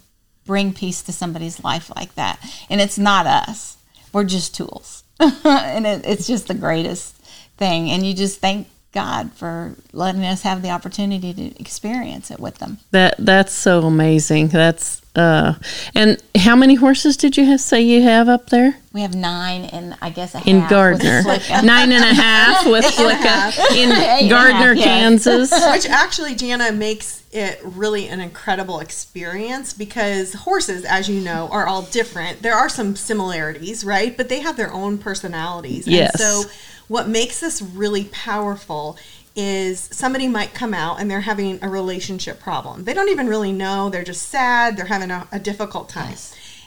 bring 0.45 0.73
peace 0.73 1.03
to 1.03 1.13
somebody's 1.13 1.63
life 1.65 1.91
like 1.97 2.15
that. 2.15 2.39
And 2.69 2.81
it's 2.81 2.99
not 2.99 3.27
us, 3.27 3.77
we're 4.13 4.25
just 4.25 4.55
tools. 4.55 5.05
and 5.21 5.87
it, 5.87 6.05
it's 6.05 6.27
just 6.27 6.49
the 6.49 6.55
greatest 6.55 7.17
thing. 7.57 7.91
And 7.91 8.07
you 8.07 8.15
just 8.15 8.41
thank 8.41 8.69
God 8.93 9.33
for 9.33 9.75
letting 9.93 10.25
us 10.25 10.43
have 10.43 10.63
the 10.63 10.71
opportunity 10.71 11.35
to 11.35 11.61
experience 11.61 12.31
it 12.31 12.41
with 12.41 12.59
them. 12.59 12.79
That 12.93 13.17
that's 13.19 13.53
so 13.53 13.83
amazing. 13.83 14.49
That's 14.49 15.03
uh 15.17 15.55
and 15.95 16.23
how 16.37 16.57
many 16.57 16.75
horses 16.75 17.17
did 17.17 17.37
you 17.37 17.45
have, 17.47 17.61
say 17.61 17.81
you 17.81 18.03
have 18.03 18.29
up 18.29 18.51
there? 18.51 18.77
We 18.93 19.01
have 19.01 19.15
nine 19.15 19.65
and 19.65 19.97
I 20.01 20.11
guess 20.11 20.35
a 20.35 20.43
In 20.49 20.69
Gardner. 20.69 21.23
with 21.27 21.49
Nine 21.65 21.91
and 21.91 22.05
a 22.05 22.15
half 22.15 22.65
with 22.65 22.85
Flicka 22.97 23.75
in 23.75 23.91
Eight 23.91 24.29
Gardner, 24.29 24.75
half, 24.75 24.77
yes. 24.77 24.85
Kansas. 24.85 25.51
Which 25.73 25.87
actually, 25.87 26.37
Jana, 26.37 26.71
makes 26.71 27.25
it 27.33 27.61
really 27.65 28.07
an 28.09 28.21
incredible 28.21 28.79
experience 28.79 29.73
because 29.73 30.35
horses, 30.35 30.85
as 30.85 31.09
you 31.09 31.21
know, 31.21 31.49
are 31.51 31.67
all 31.67 31.83
different. 31.83 32.43
There 32.43 32.55
are 32.55 32.69
some 32.69 32.95
similarities, 32.95 33.85
right? 33.85 34.17
But 34.17 34.29
they 34.29 34.41
have 34.41 34.57
their 34.57 34.73
own 34.73 34.99
personalities. 34.99 35.89
Yes. 35.89 36.13
And 36.13 36.21
so, 36.21 36.51
what 36.87 37.09
makes 37.09 37.41
this 37.41 37.61
really 37.61 38.05
powerful 38.05 38.97
is 39.37 39.81
somebody 39.93 40.29
might 40.29 40.55
come 40.55 40.73
out 40.73 41.01
and 41.01 41.11
they're 41.11 41.23
having 41.23 41.59
a 41.63 41.69
relationship 41.69 42.39
problem. 42.41 42.85
They 42.85 42.95
don't 42.95 43.09
even 43.09 43.27
really 43.27 43.53
know. 43.53 43.91
They're 43.91 44.05
just 44.05 44.29
sad. 44.29 44.77
They're 44.77 44.87
having 44.87 45.11
a, 45.11 45.27
a 45.33 45.41
difficult 45.41 45.89
time. 45.89 46.17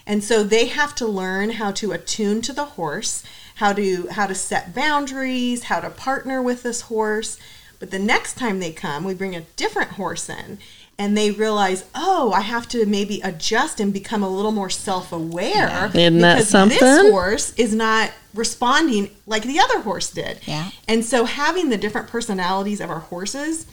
And 0.06 0.22
so 0.24 0.42
they 0.42 0.66
have 0.66 0.94
to 0.96 1.06
learn 1.06 1.50
how 1.50 1.70
to 1.72 1.92
attune 1.92 2.40
to 2.42 2.52
the 2.52 2.64
horse, 2.64 3.22
how 3.56 3.72
to 3.74 4.08
how 4.08 4.26
to 4.26 4.34
set 4.34 4.74
boundaries, 4.74 5.64
how 5.64 5.80
to 5.80 5.90
partner 5.90 6.42
with 6.42 6.62
this 6.62 6.82
horse. 6.82 7.38
But 7.78 7.90
the 7.90 7.98
next 7.98 8.34
time 8.36 8.58
they 8.60 8.72
come, 8.72 9.04
we 9.04 9.14
bring 9.14 9.36
a 9.36 9.42
different 9.56 9.92
horse 9.92 10.28
in 10.28 10.58
and 11.00 11.16
they 11.16 11.30
realize, 11.30 11.84
"Oh, 11.94 12.32
I 12.32 12.40
have 12.40 12.66
to 12.70 12.84
maybe 12.84 13.20
adjust 13.20 13.78
and 13.78 13.92
become 13.92 14.22
a 14.24 14.28
little 14.28 14.50
more 14.50 14.68
self-aware 14.70 15.90
Isn't 15.94 16.18
that 16.18 16.34
because 16.36 16.48
something? 16.48 16.78
this 16.78 17.10
horse 17.10 17.52
is 17.56 17.72
not 17.72 18.10
responding 18.34 19.10
like 19.26 19.44
the 19.44 19.60
other 19.60 19.80
horse 19.80 20.10
did." 20.10 20.40
Yeah. 20.44 20.70
And 20.88 21.04
so 21.04 21.24
having 21.24 21.68
the 21.68 21.76
different 21.76 22.08
personalities 22.08 22.80
of 22.80 22.90
our 22.90 22.98
horses 22.98 23.66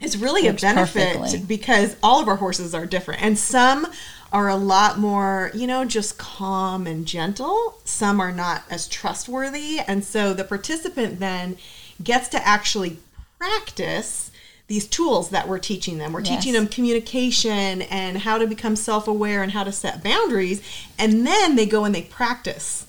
is 0.00 0.16
really 0.16 0.44
Works 0.48 0.62
a 0.62 0.66
benefit 0.66 1.16
perfectly. 1.16 1.40
because 1.40 1.96
all 2.02 2.20
of 2.20 2.28
our 2.28 2.36
horses 2.36 2.74
are 2.74 2.86
different 2.86 3.22
and 3.22 3.38
some 3.38 3.86
are 4.32 4.48
a 4.48 4.56
lot 4.56 4.98
more 4.98 5.50
you 5.54 5.66
know 5.66 5.84
just 5.84 6.18
calm 6.18 6.86
and 6.86 7.06
gentle 7.06 7.74
some 7.84 8.20
are 8.20 8.32
not 8.32 8.62
as 8.68 8.88
trustworthy 8.88 9.78
and 9.86 10.04
so 10.04 10.34
the 10.34 10.42
participant 10.44 11.20
then 11.20 11.56
gets 12.02 12.26
to 12.28 12.44
actually 12.46 12.98
practice 13.38 14.30
these 14.66 14.86
tools 14.86 15.28
that 15.30 15.46
we're 15.48 15.58
teaching 15.58 15.98
them 15.98 16.12
we're 16.12 16.20
Yes. 16.20 16.28
teaching 16.42 16.52
them 16.54 16.66
communication 16.66 17.82
and 17.82 18.18
how 18.18 18.38
to 18.38 18.46
become 18.46 18.76
self-aware 18.76 19.42
and 19.42 19.52
how 19.52 19.64
to 19.64 19.72
set 19.72 20.02
boundaries 20.02 20.62
and 20.98 21.26
then 21.26 21.56
they 21.56 21.66
go 21.66 21.84
and 21.84 21.94
they 21.94 22.02
practice 22.02 22.86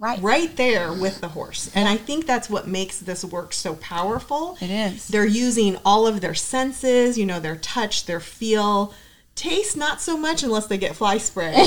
Right. 0.00 0.20
right 0.20 0.54
there 0.56 0.92
with 0.92 1.20
the 1.22 1.28
horse 1.28 1.70
and 1.74 1.88
i 1.88 1.96
think 1.96 2.26
that's 2.26 2.50
what 2.50 2.66
makes 2.68 2.98
this 2.98 3.24
work 3.24 3.52
so 3.54 3.76
powerful 3.76 4.58
It 4.60 4.68
is. 4.70 5.08
they're 5.08 5.24
using 5.24 5.78
all 5.84 6.06
of 6.06 6.20
their 6.20 6.34
senses, 6.34 7.16
you 7.16 7.24
know, 7.24 7.40
their 7.40 7.56
touch, 7.56 8.04
their 8.06 8.20
feel. 8.20 8.92
Taste 9.34 9.76
not 9.76 10.00
so 10.00 10.16
much 10.16 10.44
unless 10.44 10.68
they 10.68 10.78
get 10.78 10.94
fly 10.94 11.18
spray. 11.18 11.52
yeah. 11.54 11.66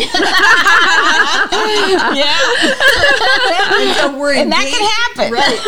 so 3.95 4.17
we're 4.17 4.33
And 4.33 4.51
that 4.51 4.65
can 4.65 4.89
happen. 4.89 5.33
Right. 5.33 5.59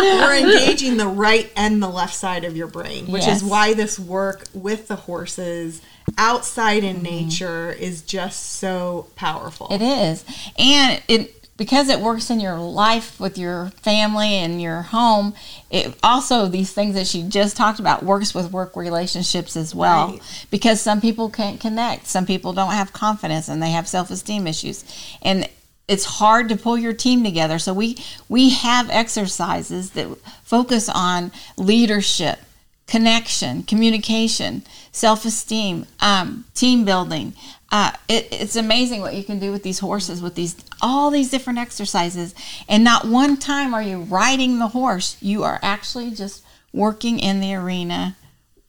So 0.00 0.18
we're 0.20 0.36
engaging 0.36 0.96
the 0.96 1.06
right 1.06 1.50
and 1.56 1.80
the 1.80 1.88
left 1.88 2.14
side 2.14 2.44
of 2.44 2.56
your 2.56 2.66
brain, 2.66 3.06
which 3.06 3.26
Yes. 3.26 3.42
is 3.42 3.48
why 3.48 3.74
this 3.74 4.00
work 4.00 4.46
with 4.52 4.88
the 4.88 4.96
horses 4.96 5.80
outside 6.18 6.82
in 6.82 6.96
mm-hmm. 6.96 7.04
nature 7.04 7.70
is 7.70 8.02
just 8.02 8.54
so 8.58 9.06
powerful. 9.14 9.68
It 9.70 9.80
is. 9.80 10.24
And 10.58 11.00
it 11.06 11.43
because 11.56 11.88
it 11.88 12.00
works 12.00 12.30
in 12.30 12.40
your 12.40 12.58
life 12.58 13.20
with 13.20 13.38
your 13.38 13.68
family 13.82 14.34
and 14.34 14.60
your 14.60 14.82
home, 14.82 15.34
it 15.70 15.96
also 16.02 16.46
these 16.46 16.72
things 16.72 16.94
that 16.94 17.06
she 17.06 17.22
just 17.22 17.56
talked 17.56 17.78
about 17.78 18.02
works 18.02 18.34
with 18.34 18.50
work 18.50 18.74
relationships 18.74 19.56
as 19.56 19.74
well. 19.74 20.08
Right. 20.08 20.46
Because 20.50 20.80
some 20.80 21.00
people 21.00 21.30
can't 21.30 21.60
connect. 21.60 22.06
Some 22.06 22.26
people 22.26 22.52
don't 22.52 22.72
have 22.72 22.92
confidence 22.92 23.48
and 23.48 23.62
they 23.62 23.70
have 23.70 23.86
self-esteem 23.86 24.46
issues. 24.46 24.84
And 25.22 25.48
it's 25.86 26.04
hard 26.04 26.48
to 26.48 26.56
pull 26.56 26.78
your 26.78 26.94
team 26.94 27.22
together. 27.22 27.58
So 27.58 27.72
we 27.74 27.98
we 28.28 28.50
have 28.50 28.90
exercises 28.90 29.90
that 29.90 30.08
focus 30.42 30.88
on 30.88 31.30
leadership, 31.56 32.38
connection, 32.86 33.62
communication, 33.62 34.62
self-esteem, 34.92 35.86
um, 36.00 36.44
team 36.54 36.84
building. 36.84 37.32
Uh, 37.72 37.90
it, 38.08 38.28
it's 38.30 38.56
amazing 38.56 39.00
what 39.00 39.14
you 39.14 39.24
can 39.24 39.38
do 39.38 39.50
with 39.50 39.62
these 39.62 39.80
horses, 39.80 40.22
with 40.22 40.34
these 40.34 40.54
all 40.80 41.10
these 41.10 41.30
different 41.30 41.58
exercises, 41.58 42.34
and 42.68 42.84
not 42.84 43.06
one 43.06 43.36
time 43.36 43.74
are 43.74 43.82
you 43.82 43.98
riding 44.02 44.58
the 44.58 44.68
horse. 44.68 45.16
You 45.20 45.42
are 45.42 45.58
actually 45.62 46.10
just 46.12 46.44
working 46.72 47.18
in 47.18 47.40
the 47.40 47.54
arena 47.54 48.16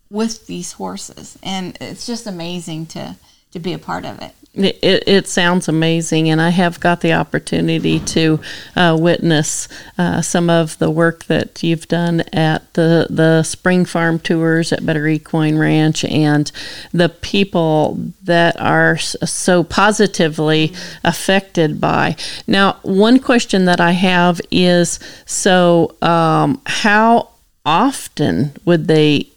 with 0.09 0.47
these 0.47 0.73
horses, 0.73 1.37
and 1.43 1.77
it's 1.79 2.07
just 2.07 2.25
amazing 2.25 2.87
to 2.87 3.15
to 3.51 3.59
be 3.59 3.73
a 3.73 3.79
part 3.79 4.05
of 4.05 4.21
it. 4.21 4.31
It, 4.57 5.03
it, 5.05 5.27
sounds 5.27 5.67
amazing, 5.67 6.29
and 6.29 6.41
I 6.41 6.49
have 6.49 6.79
got 6.79 7.01
the 7.01 7.11
opportunity 7.11 7.99
to 7.99 8.39
uh, 8.75 8.97
witness 8.97 9.67
uh, 9.97 10.21
some 10.21 10.49
of 10.49 10.77
the 10.77 10.89
work 10.89 11.25
that 11.25 11.61
you've 11.61 11.89
done 11.89 12.21
at 12.31 12.73
the 12.73 13.07
the 13.09 13.43
spring 13.43 13.83
farm 13.83 14.17
tours 14.17 14.71
at 14.71 14.85
Better 14.85 15.07
Equine 15.07 15.57
Ranch, 15.57 16.05
and 16.05 16.49
the 16.93 17.09
people 17.09 17.99
that 18.23 18.57
are 18.59 18.97
so 18.97 19.63
positively 19.63 20.71
affected 21.03 21.81
by. 21.81 22.15
Now, 22.47 22.77
one 22.83 23.19
question 23.19 23.65
that 23.65 23.81
I 23.81 23.91
have 23.91 24.39
is: 24.51 24.99
so, 25.25 25.97
um, 26.01 26.61
how 26.65 27.29
often 27.65 28.53
would 28.63 28.87
they 28.87 29.27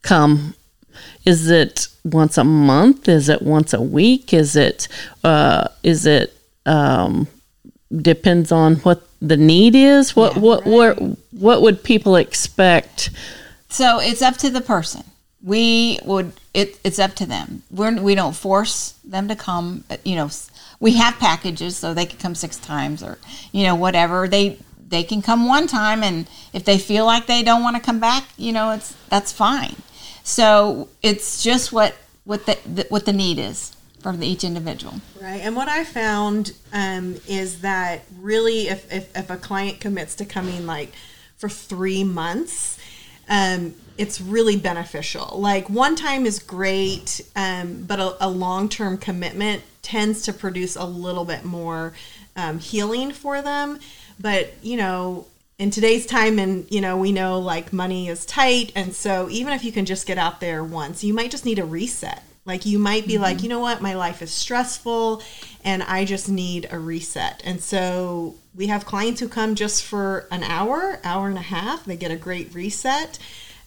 come 0.00 0.54
is 1.24 1.50
it 1.50 1.88
once 2.04 2.36
a 2.38 2.44
month? 2.44 3.08
Is 3.08 3.28
it 3.28 3.42
once 3.42 3.72
a 3.72 3.80
week? 3.80 4.32
Is 4.32 4.56
it 4.56 4.88
uh, 5.22 5.68
is 5.82 6.06
it 6.06 6.36
um, 6.66 7.26
depends 7.94 8.52
on 8.52 8.76
what 8.76 9.06
the 9.20 9.36
need 9.36 9.74
is? 9.74 10.14
What 10.14 10.36
what 10.36 10.66
what 10.66 10.98
what 11.32 11.62
would 11.62 11.82
people 11.82 12.16
expect? 12.16 13.10
So 13.68 13.98
it's 14.00 14.22
up 14.22 14.36
to 14.38 14.50
the 14.50 14.60
person. 14.60 15.04
We 15.42 15.98
would 16.04 16.32
it, 16.52 16.78
it's 16.84 16.98
up 16.98 17.14
to 17.16 17.26
them. 17.26 17.62
We're, 17.70 18.00
we 18.00 18.14
don't 18.14 18.36
force 18.36 18.92
them 19.04 19.28
to 19.28 19.36
come. 19.36 19.84
You 20.04 20.16
know, 20.16 20.30
we 20.80 20.92
have 20.92 21.18
packages 21.18 21.76
so 21.76 21.94
they 21.94 22.06
can 22.06 22.18
come 22.18 22.34
six 22.34 22.58
times 22.58 23.02
or 23.02 23.18
you 23.52 23.64
know 23.64 23.74
whatever 23.74 24.28
they 24.28 24.58
they 24.86 25.02
can 25.02 25.22
come 25.22 25.46
one 25.46 25.66
time 25.66 26.02
and 26.02 26.28
if 26.52 26.64
they 26.64 26.78
feel 26.78 27.06
like 27.06 27.26
they 27.26 27.42
don't 27.42 27.62
want 27.62 27.76
to 27.76 27.82
come 27.82 27.98
back, 27.98 28.24
you 28.36 28.52
know, 28.52 28.70
it's 28.72 28.94
that's 29.08 29.32
fine. 29.32 29.76
So 30.24 30.88
it's 31.02 31.42
just 31.42 31.72
what 31.72 31.94
what 32.24 32.46
the, 32.46 32.58
the 32.66 32.86
what 32.88 33.04
the 33.04 33.12
need 33.12 33.38
is 33.38 33.76
for 34.04 34.14
each 34.20 34.44
individual. 34.44 35.00
Right. 35.20 35.40
And 35.40 35.56
what 35.56 35.68
I 35.68 35.82
found 35.82 36.52
um, 36.74 37.16
is 37.26 37.62
that 37.62 38.02
really, 38.18 38.68
if, 38.68 38.92
if, 38.92 39.16
if 39.16 39.30
a 39.30 39.36
client 39.38 39.80
commits 39.80 40.14
to 40.16 40.26
coming 40.26 40.66
like 40.66 40.92
for 41.38 41.48
three 41.48 42.04
months, 42.04 42.78
um, 43.30 43.74
it's 43.96 44.20
really 44.20 44.58
beneficial. 44.58 45.40
Like 45.40 45.70
one 45.70 45.96
time 45.96 46.26
is 46.26 46.38
great, 46.38 47.22
um, 47.34 47.84
but 47.84 47.98
a, 47.98 48.26
a 48.26 48.28
long 48.28 48.68
term 48.68 48.98
commitment 48.98 49.62
tends 49.80 50.22
to 50.22 50.34
produce 50.34 50.76
a 50.76 50.84
little 50.84 51.24
bit 51.24 51.44
more 51.44 51.94
um, 52.36 52.58
healing 52.58 53.10
for 53.10 53.40
them. 53.40 53.78
But, 54.20 54.52
you 54.62 54.76
know, 54.76 55.26
in 55.58 55.70
today's 55.70 56.06
time 56.06 56.38
and 56.38 56.70
you 56.70 56.80
know 56.80 56.96
we 56.96 57.12
know 57.12 57.38
like 57.38 57.72
money 57.72 58.08
is 58.08 58.26
tight 58.26 58.72
and 58.74 58.94
so 58.94 59.28
even 59.30 59.52
if 59.52 59.64
you 59.64 59.72
can 59.72 59.84
just 59.84 60.06
get 60.06 60.18
out 60.18 60.40
there 60.40 60.64
once 60.64 61.04
you 61.04 61.14
might 61.14 61.30
just 61.30 61.44
need 61.44 61.58
a 61.58 61.64
reset. 61.64 62.22
Like 62.46 62.66
you 62.66 62.78
might 62.78 63.06
be 63.06 63.14
mm-hmm. 63.14 63.22
like 63.22 63.42
you 63.42 63.48
know 63.48 63.60
what? 63.60 63.80
My 63.80 63.94
life 63.94 64.20
is 64.20 64.30
stressful 64.30 65.22
and 65.64 65.82
i 65.82 66.04
just 66.04 66.28
need 66.28 66.68
a 66.70 66.78
reset. 66.78 67.40
And 67.44 67.62
so 67.62 68.34
we 68.54 68.66
have 68.66 68.84
clients 68.84 69.20
who 69.20 69.28
come 69.28 69.54
just 69.54 69.82
for 69.82 70.26
an 70.30 70.42
hour 70.42 71.00
hour 71.04 71.28
and 71.28 71.38
a 71.38 71.42
half. 71.42 71.84
They 71.84 71.96
get 71.96 72.10
a 72.10 72.16
great 72.16 72.54
reset 72.54 73.18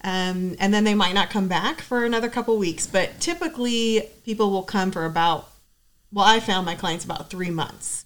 um, 0.03 0.56
and 0.60 0.74
then 0.74 0.84
they 0.84 0.94
might 0.94 1.15
not 1.15 1.32
come 1.32 1.48
back 1.48 1.82
for 1.82 2.06
another 2.06 2.29
couple 2.29 2.56
weeks. 2.58 2.86
But 2.86 3.20
typically 3.20 4.10
people 4.25 4.51
will 4.51 4.63
come 4.63 4.91
for 4.91 5.06
about 5.06 5.50
well 6.12 6.25
i 6.25 6.39
found 6.39 6.65
my 6.65 6.75
clients 6.75 7.06
about 7.06 7.29
three 7.29 7.50
months 7.50 8.06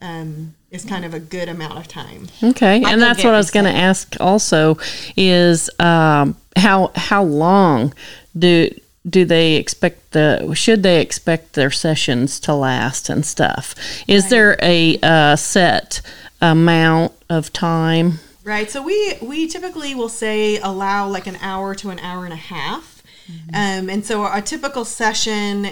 um, 0.00 0.54
is 0.70 0.84
kind 0.84 1.04
of 1.04 1.14
a 1.14 1.20
good 1.20 1.48
amount 1.48 1.78
of 1.78 1.88
time. 1.88 2.28
Okay, 2.42 2.82
I 2.84 2.92
and 2.92 3.00
that's 3.00 3.24
what 3.24 3.34
I 3.34 3.38
was 3.38 3.50
going 3.50 3.64
to 3.64 3.72
ask. 3.72 4.16
Also, 4.20 4.78
is 5.16 5.70
um, 5.78 6.36
how 6.56 6.92
how 6.94 7.22
long 7.22 7.94
do 8.38 8.70
do 9.08 9.24
they 9.24 9.54
expect 9.54 10.12
the 10.12 10.52
should 10.54 10.82
they 10.82 11.00
expect 11.00 11.54
their 11.54 11.70
sessions 11.70 12.38
to 12.40 12.54
last 12.54 13.08
and 13.08 13.24
stuff? 13.24 13.74
Is 14.06 14.24
right. 14.24 14.30
there 14.30 14.58
a 14.62 14.98
uh, 15.02 15.36
set 15.36 16.00
amount 16.40 17.12
of 17.28 17.52
time? 17.52 18.20
Right. 18.44 18.70
So 18.70 18.82
we 18.82 19.16
we 19.20 19.46
typically 19.46 19.94
will 19.94 20.08
say 20.08 20.58
allow 20.58 21.08
like 21.08 21.26
an 21.26 21.36
hour 21.36 21.74
to 21.76 21.90
an 21.90 21.98
hour 21.98 22.24
and 22.24 22.32
a 22.32 22.36
half. 22.36 23.02
Mm-hmm. 23.30 23.48
Um, 23.54 23.90
and 23.90 24.06
so 24.06 24.24
a 24.24 24.40
typical 24.40 24.84
session 24.84 25.68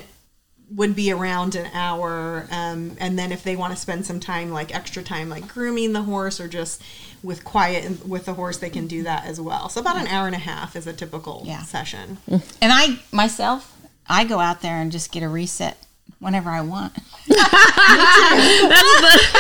would 0.75 0.97
be 0.97 1.13
around 1.13 1.55
an 1.55 1.67
hour 1.73 2.47
um, 2.51 2.97
and 2.99 3.19
then 3.19 3.31
if 3.31 3.45
they 3.45 3.55
want 3.55 3.73
to 3.73 3.79
spend 3.79 4.05
some 4.05 4.19
time 4.19 4.51
like 4.51 4.75
extra 4.75 5.03
time 5.03 5.29
like 5.29 5.47
grooming 5.47 5.93
the 5.93 6.03
horse 6.03 6.41
or 6.41 6.49
just 6.49 6.83
with 7.23 7.45
quiet 7.45 8.07
with 8.07 8.25
the 8.25 8.35
horse 8.35 8.59
they 8.59 8.71
can 8.71 8.87
do 8.87 9.05
that 9.05 9.25
as 9.27 9.41
well 9.41 9.69
so 9.69 9.81
about 9.81 9.97
an 9.97 10.07
hour 10.09 10.27
and 10.27 10.35
a 10.35 10.41
half 10.41 10.75
is 10.75 10.87
a 10.87 10.93
typical 10.93 11.43
yeah. 11.45 11.63
session 11.63 12.19
and 12.29 12.43
i 12.73 12.99
myself 13.13 13.77
i 14.09 14.25
go 14.25 14.41
out 14.41 14.61
there 14.61 14.81
and 14.81 14.91
just 14.91 15.13
get 15.13 15.23
a 15.23 15.29
reset 15.29 15.86
whenever 16.19 16.51
I 16.51 16.61
want. 16.63 16.95
That's 17.27 17.51
the 17.51 17.53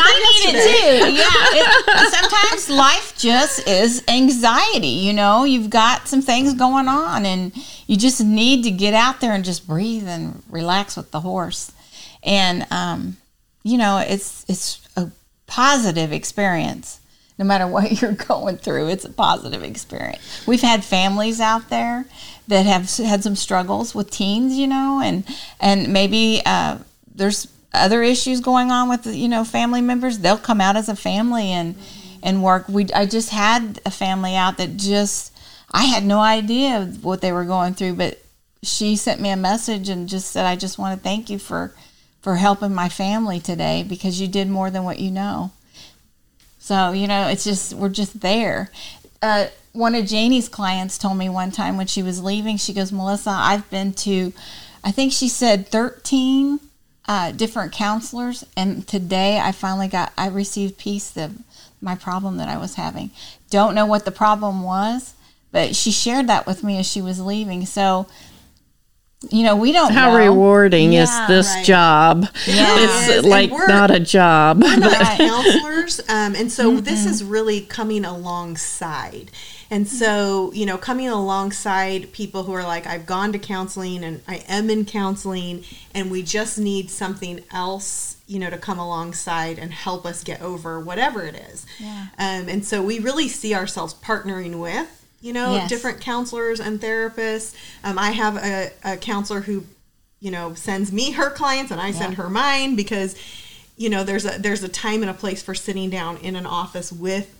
I 0.00 0.42
need 0.44 0.54
it 0.54 0.62
too. 0.62 1.12
Yeah. 1.12 1.28
It, 1.52 2.12
sometimes 2.12 2.68
life 2.68 3.14
just 3.18 3.66
is 3.66 4.04
anxiety. 4.08 4.86
You 4.88 5.12
know, 5.12 5.44
you've 5.44 5.70
got 5.70 6.08
some 6.08 6.22
things 6.22 6.54
going 6.54 6.88
on, 6.88 7.26
and 7.26 7.52
you 7.86 7.96
just 7.96 8.22
need 8.22 8.62
to 8.64 8.70
get 8.70 8.94
out 8.94 9.20
there 9.20 9.32
and 9.32 9.44
just 9.44 9.66
breathe 9.66 10.06
and 10.06 10.42
relax 10.48 10.96
with 10.96 11.10
the 11.10 11.20
horse. 11.20 11.72
And 12.22 12.66
um, 12.70 13.16
you 13.62 13.78
know, 13.78 13.98
it's 13.98 14.44
it's 14.48 14.86
a 14.96 15.10
positive 15.46 16.12
experience. 16.12 17.00
No 17.38 17.44
matter 17.44 17.66
what 17.68 18.00
you're 18.00 18.12
going 18.12 18.56
through, 18.58 18.88
it's 18.88 19.04
a 19.04 19.10
positive 19.10 19.62
experience. 19.62 20.46
We've 20.46 20.60
had 20.60 20.84
families 20.84 21.40
out 21.40 21.70
there 21.70 22.04
that 22.48 22.66
have 22.66 22.90
had 22.96 23.22
some 23.22 23.36
struggles 23.36 23.94
with 23.94 24.10
teens, 24.10 24.56
you 24.56 24.66
know, 24.66 25.00
and 25.02 25.24
and 25.60 25.92
maybe 25.92 26.42
uh, 26.44 26.78
there's 27.14 27.48
other 27.72 28.02
issues 28.02 28.40
going 28.40 28.70
on 28.70 28.88
with 28.88 29.06
you 29.06 29.28
know 29.28 29.44
family 29.44 29.80
members. 29.80 30.18
They'll 30.18 30.38
come 30.38 30.60
out 30.60 30.76
as 30.76 30.88
a 30.88 30.96
family 30.96 31.50
and 31.50 31.76
and 32.22 32.42
work. 32.42 32.68
We 32.68 32.90
I 32.92 33.06
just 33.06 33.30
had 33.30 33.80
a 33.84 33.90
family 33.90 34.34
out 34.34 34.56
that 34.58 34.76
just 34.76 35.36
I 35.70 35.84
had 35.84 36.04
no 36.04 36.20
idea 36.20 36.84
what 37.02 37.20
they 37.20 37.32
were 37.32 37.44
going 37.44 37.74
through, 37.74 37.94
but 37.94 38.20
she 38.62 38.96
sent 38.96 39.20
me 39.20 39.30
a 39.30 39.36
message 39.36 39.88
and 39.88 40.08
just 40.08 40.30
said, 40.30 40.46
"I 40.46 40.56
just 40.56 40.78
want 40.78 40.98
to 40.98 41.02
thank 41.02 41.30
you 41.30 41.38
for 41.38 41.74
for 42.20 42.36
helping 42.36 42.74
my 42.74 42.88
family 42.88 43.38
today 43.38 43.84
because 43.86 44.20
you 44.20 44.26
did 44.26 44.48
more 44.48 44.70
than 44.70 44.84
what 44.84 44.98
you 44.98 45.10
know." 45.10 45.52
So 46.58 46.92
you 46.92 47.06
know, 47.06 47.28
it's 47.28 47.44
just 47.44 47.74
we're 47.74 47.88
just 47.88 48.20
there. 48.20 48.70
Uh, 49.20 49.46
one 49.72 49.94
of 49.94 50.06
Janie's 50.06 50.48
clients 50.48 50.98
told 50.98 51.16
me 51.16 51.28
one 51.28 51.50
time 51.50 51.76
when 51.76 51.86
she 51.86 52.02
was 52.02 52.22
leaving, 52.22 52.56
she 52.56 52.72
goes, 52.72 52.92
Melissa, 52.92 53.30
I've 53.30 53.68
been 53.70 53.92
to, 53.94 54.32
I 54.82 54.90
think 54.90 55.12
she 55.12 55.28
said 55.28 55.68
13 55.68 56.60
uh, 57.06 57.32
different 57.32 57.72
counselors, 57.72 58.44
and 58.56 58.86
today 58.86 59.38
I 59.38 59.52
finally 59.52 59.88
got, 59.88 60.12
I 60.18 60.28
received 60.28 60.78
peace 60.78 61.16
of 61.16 61.38
my 61.80 61.94
problem 61.94 62.36
that 62.38 62.48
I 62.48 62.58
was 62.58 62.74
having. 62.74 63.10
Don't 63.50 63.74
know 63.74 63.86
what 63.86 64.04
the 64.04 64.10
problem 64.10 64.62
was, 64.62 65.14
but 65.52 65.74
she 65.74 65.90
shared 65.90 66.26
that 66.26 66.46
with 66.46 66.62
me 66.62 66.78
as 66.78 66.86
she 66.86 67.00
was 67.00 67.20
leaving. 67.20 67.64
So 67.64 68.06
you 69.30 69.42
know, 69.42 69.56
we 69.56 69.72
don't 69.72 69.92
How 69.92 70.12
know. 70.12 70.18
rewarding 70.18 70.92
yeah, 70.92 71.02
is 71.02 71.28
this 71.28 71.48
right. 71.48 71.64
job? 71.64 72.26
Yeah. 72.46 72.76
It's 72.78 73.26
like 73.26 73.50
not 73.50 73.90
a 73.90 73.98
job. 73.98 74.62
We're 74.62 74.76
not 74.76 75.16
counselors. 75.16 76.00
Um, 76.08 76.36
and 76.36 76.52
so 76.52 76.70
mm-hmm. 76.72 76.84
this 76.84 77.04
is 77.04 77.24
really 77.24 77.62
coming 77.62 78.04
alongside. 78.04 79.30
And 79.70 79.86
so, 79.88 80.52
you 80.52 80.64
know, 80.64 80.78
coming 80.78 81.08
alongside 81.08 82.12
people 82.12 82.44
who 82.44 82.52
are 82.52 82.62
like, 82.62 82.86
I've 82.86 83.06
gone 83.06 83.32
to 83.32 83.38
counseling 83.38 84.04
and 84.04 84.22
I 84.26 84.44
am 84.48 84.70
in 84.70 84.86
counseling, 84.86 85.64
and 85.94 86.10
we 86.10 86.22
just 86.22 86.58
need 86.58 86.88
something 86.88 87.44
else, 87.50 88.16
you 88.26 88.38
know, 88.38 88.48
to 88.48 88.56
come 88.56 88.78
alongside 88.78 89.58
and 89.58 89.72
help 89.72 90.06
us 90.06 90.24
get 90.24 90.40
over 90.40 90.80
whatever 90.80 91.22
it 91.24 91.34
is. 91.34 91.66
Yeah. 91.78 92.06
Um, 92.18 92.48
and 92.48 92.64
so 92.64 92.82
we 92.82 92.98
really 92.98 93.28
see 93.28 93.54
ourselves 93.54 93.92
partnering 93.92 94.58
with 94.58 94.97
you 95.20 95.32
know, 95.32 95.54
yes. 95.54 95.68
different 95.68 96.00
counselors 96.00 96.60
and 96.60 96.80
therapists. 96.80 97.54
Um, 97.82 97.98
I 97.98 98.12
have 98.12 98.36
a, 98.36 98.70
a, 98.84 98.96
counselor 98.96 99.40
who, 99.40 99.64
you 100.20 100.30
know, 100.30 100.54
sends 100.54 100.92
me 100.92 101.12
her 101.12 101.30
clients 101.30 101.70
and 101.70 101.80
I 101.80 101.88
yeah. 101.88 101.98
send 101.98 102.14
her 102.14 102.28
mine 102.28 102.76
because, 102.76 103.16
you 103.76 103.90
know, 103.90 104.04
there's 104.04 104.24
a 104.24 104.38
there's 104.40 104.62
a 104.62 104.68
time 104.68 105.02
and 105.02 105.10
a 105.10 105.14
place 105.14 105.42
for 105.42 105.54
sitting 105.54 105.90
down 105.90 106.18
in 106.18 106.36
an 106.36 106.46
office 106.46 106.92
with, 106.92 107.34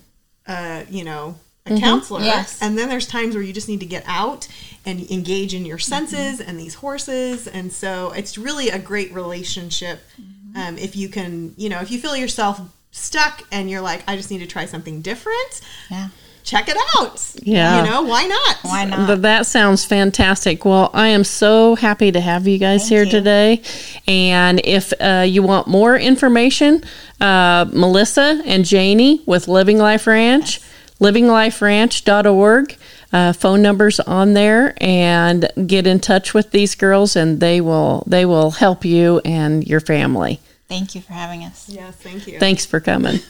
uh, 0.47 0.85
you 0.89 1.05
know, 1.05 1.37
a 1.67 1.71
mm-hmm. 1.71 1.79
counselor. 1.79 2.21
Yes. 2.21 2.61
And 2.61 2.77
then 2.77 2.89
there's 2.89 3.07
times 3.07 3.35
where 3.35 3.45
you 3.45 3.53
just 3.53 3.69
need 3.69 3.81
to 3.81 3.87
get 3.87 4.03
out 4.07 4.49
and 4.85 5.09
engage 5.11 5.55
in 5.55 5.65
your 5.65 5.79
senses 5.79 6.41
mm-hmm. 6.41 6.51
and 6.51 6.59
these 6.59 6.75
horses. 6.75 7.47
And 7.47 7.73
so 7.73 8.13
it's 8.13 8.37
really 8.37 8.71
a 8.71 8.79
great 8.79 9.13
relationship. 9.13 10.01
Mm-hmm. 10.21 10.59
Um, 10.59 10.79
if 10.79 10.97
you 10.97 11.09
can, 11.09 11.55
you 11.57 11.69
know, 11.69 11.81
if 11.81 11.93
you 11.93 12.01
feel 12.01 12.17
yourself 12.17 12.61
stuck 12.91 13.43
and 13.53 13.71
you're 13.71 13.83
like, 13.83 14.03
I 14.09 14.17
just 14.17 14.31
need 14.31 14.39
to 14.39 14.47
try 14.47 14.65
something 14.65 15.01
different. 15.03 15.61
Yeah 15.91 16.09
check 16.45 16.69
it 16.69 16.77
out. 16.97 17.21
Yeah. 17.43 17.83
You 17.83 17.91
know, 17.91 18.03
why 18.03 18.25
not? 18.27 18.57
Why 18.63 18.85
not? 18.85 19.07
But 19.07 19.23
That 19.23 19.47
sounds 19.47 19.85
fantastic. 19.85 20.65
Well, 20.65 20.91
I 20.95 21.09
am 21.09 21.25
so 21.25 21.75
happy 21.75 22.13
to 22.13 22.21
have 22.21 22.47
you 22.47 22.59
guys 22.59 22.83
Thank 22.83 22.91
here 22.91 23.05
you. 23.05 23.11
today. 23.11 23.63
And 24.07 24.61
if 24.65 24.93
uh, 25.01 25.25
you 25.27 25.43
want 25.43 25.67
more 25.67 25.97
information, 25.97 26.83
uh, 27.21 27.67
Melissa 27.73 28.43
and 28.45 28.65
Janie 28.65 29.23
with 29.27 29.49
Living 29.49 29.79
Life 29.79 30.07
Ranch, 30.07 30.59
yes. 30.59 30.99
livingliferanch.org. 31.01 32.77
Uh, 33.11 33.33
phone 33.33 33.63
numbers 33.63 34.01
on 34.01 34.35
there 34.35 34.75
and 34.83 35.51
get 35.67 35.87
in 35.87 35.99
touch 35.99 36.35
with 36.35 36.51
these 36.51 36.75
girls 36.75 37.17
and 37.17 37.41
they 37.41 37.59
will 37.59 38.05
they 38.07 38.27
will 38.27 38.51
help 38.51 38.85
you 38.85 39.19
and 39.25 39.67
your 39.67 39.81
family. 39.81 40.39
Thank 40.69 40.95
you 40.95 41.01
for 41.01 41.15
having 41.15 41.43
us. 41.43 41.71
Yes, 41.71 41.97
thank 41.97 42.27
you. 42.27 42.39
Thanks 42.39 42.67
for 42.67 42.81
coming. 42.81 43.21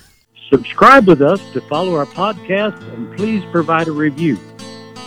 Subscribe 0.51 1.07
with 1.07 1.21
us 1.21 1.41
to 1.53 1.61
follow 1.63 1.95
our 1.95 2.07
podcast 2.07 2.81
and 2.95 3.15
please 3.17 3.45
provide 3.53 3.89
a 3.89 3.93
review. 3.93 4.39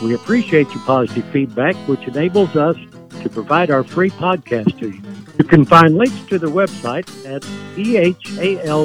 We 0.04 0.14
appreciate 0.16 0.68
your 0.70 0.84
positive 0.84 1.26
feedback, 1.32 1.76
which 1.88 2.02
enables 2.08 2.56
us 2.56 2.76
to 3.22 3.30
provide 3.30 3.70
our 3.72 3.84
free 3.84 4.10
podcast 4.10 4.80
to 4.80 4.90
you. 4.90 5.02
You 5.38 5.46
can 5.46 5.66
find 5.66 5.96
links 5.96 6.20
to 6.30 6.38
the 6.38 6.48
website 6.48 7.08
at 7.26 7.42
ehalnews.com. 7.76 8.78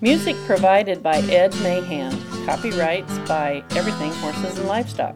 Music 0.00 0.36
provided 0.46 1.02
by 1.02 1.18
Ed 1.18 1.54
Mahan. 1.62 2.18
Copyrights 2.44 3.18
by 3.20 3.62
Everything 3.70 4.12
Horses 4.14 4.58
and 4.58 4.66
Livestock. 4.66 5.14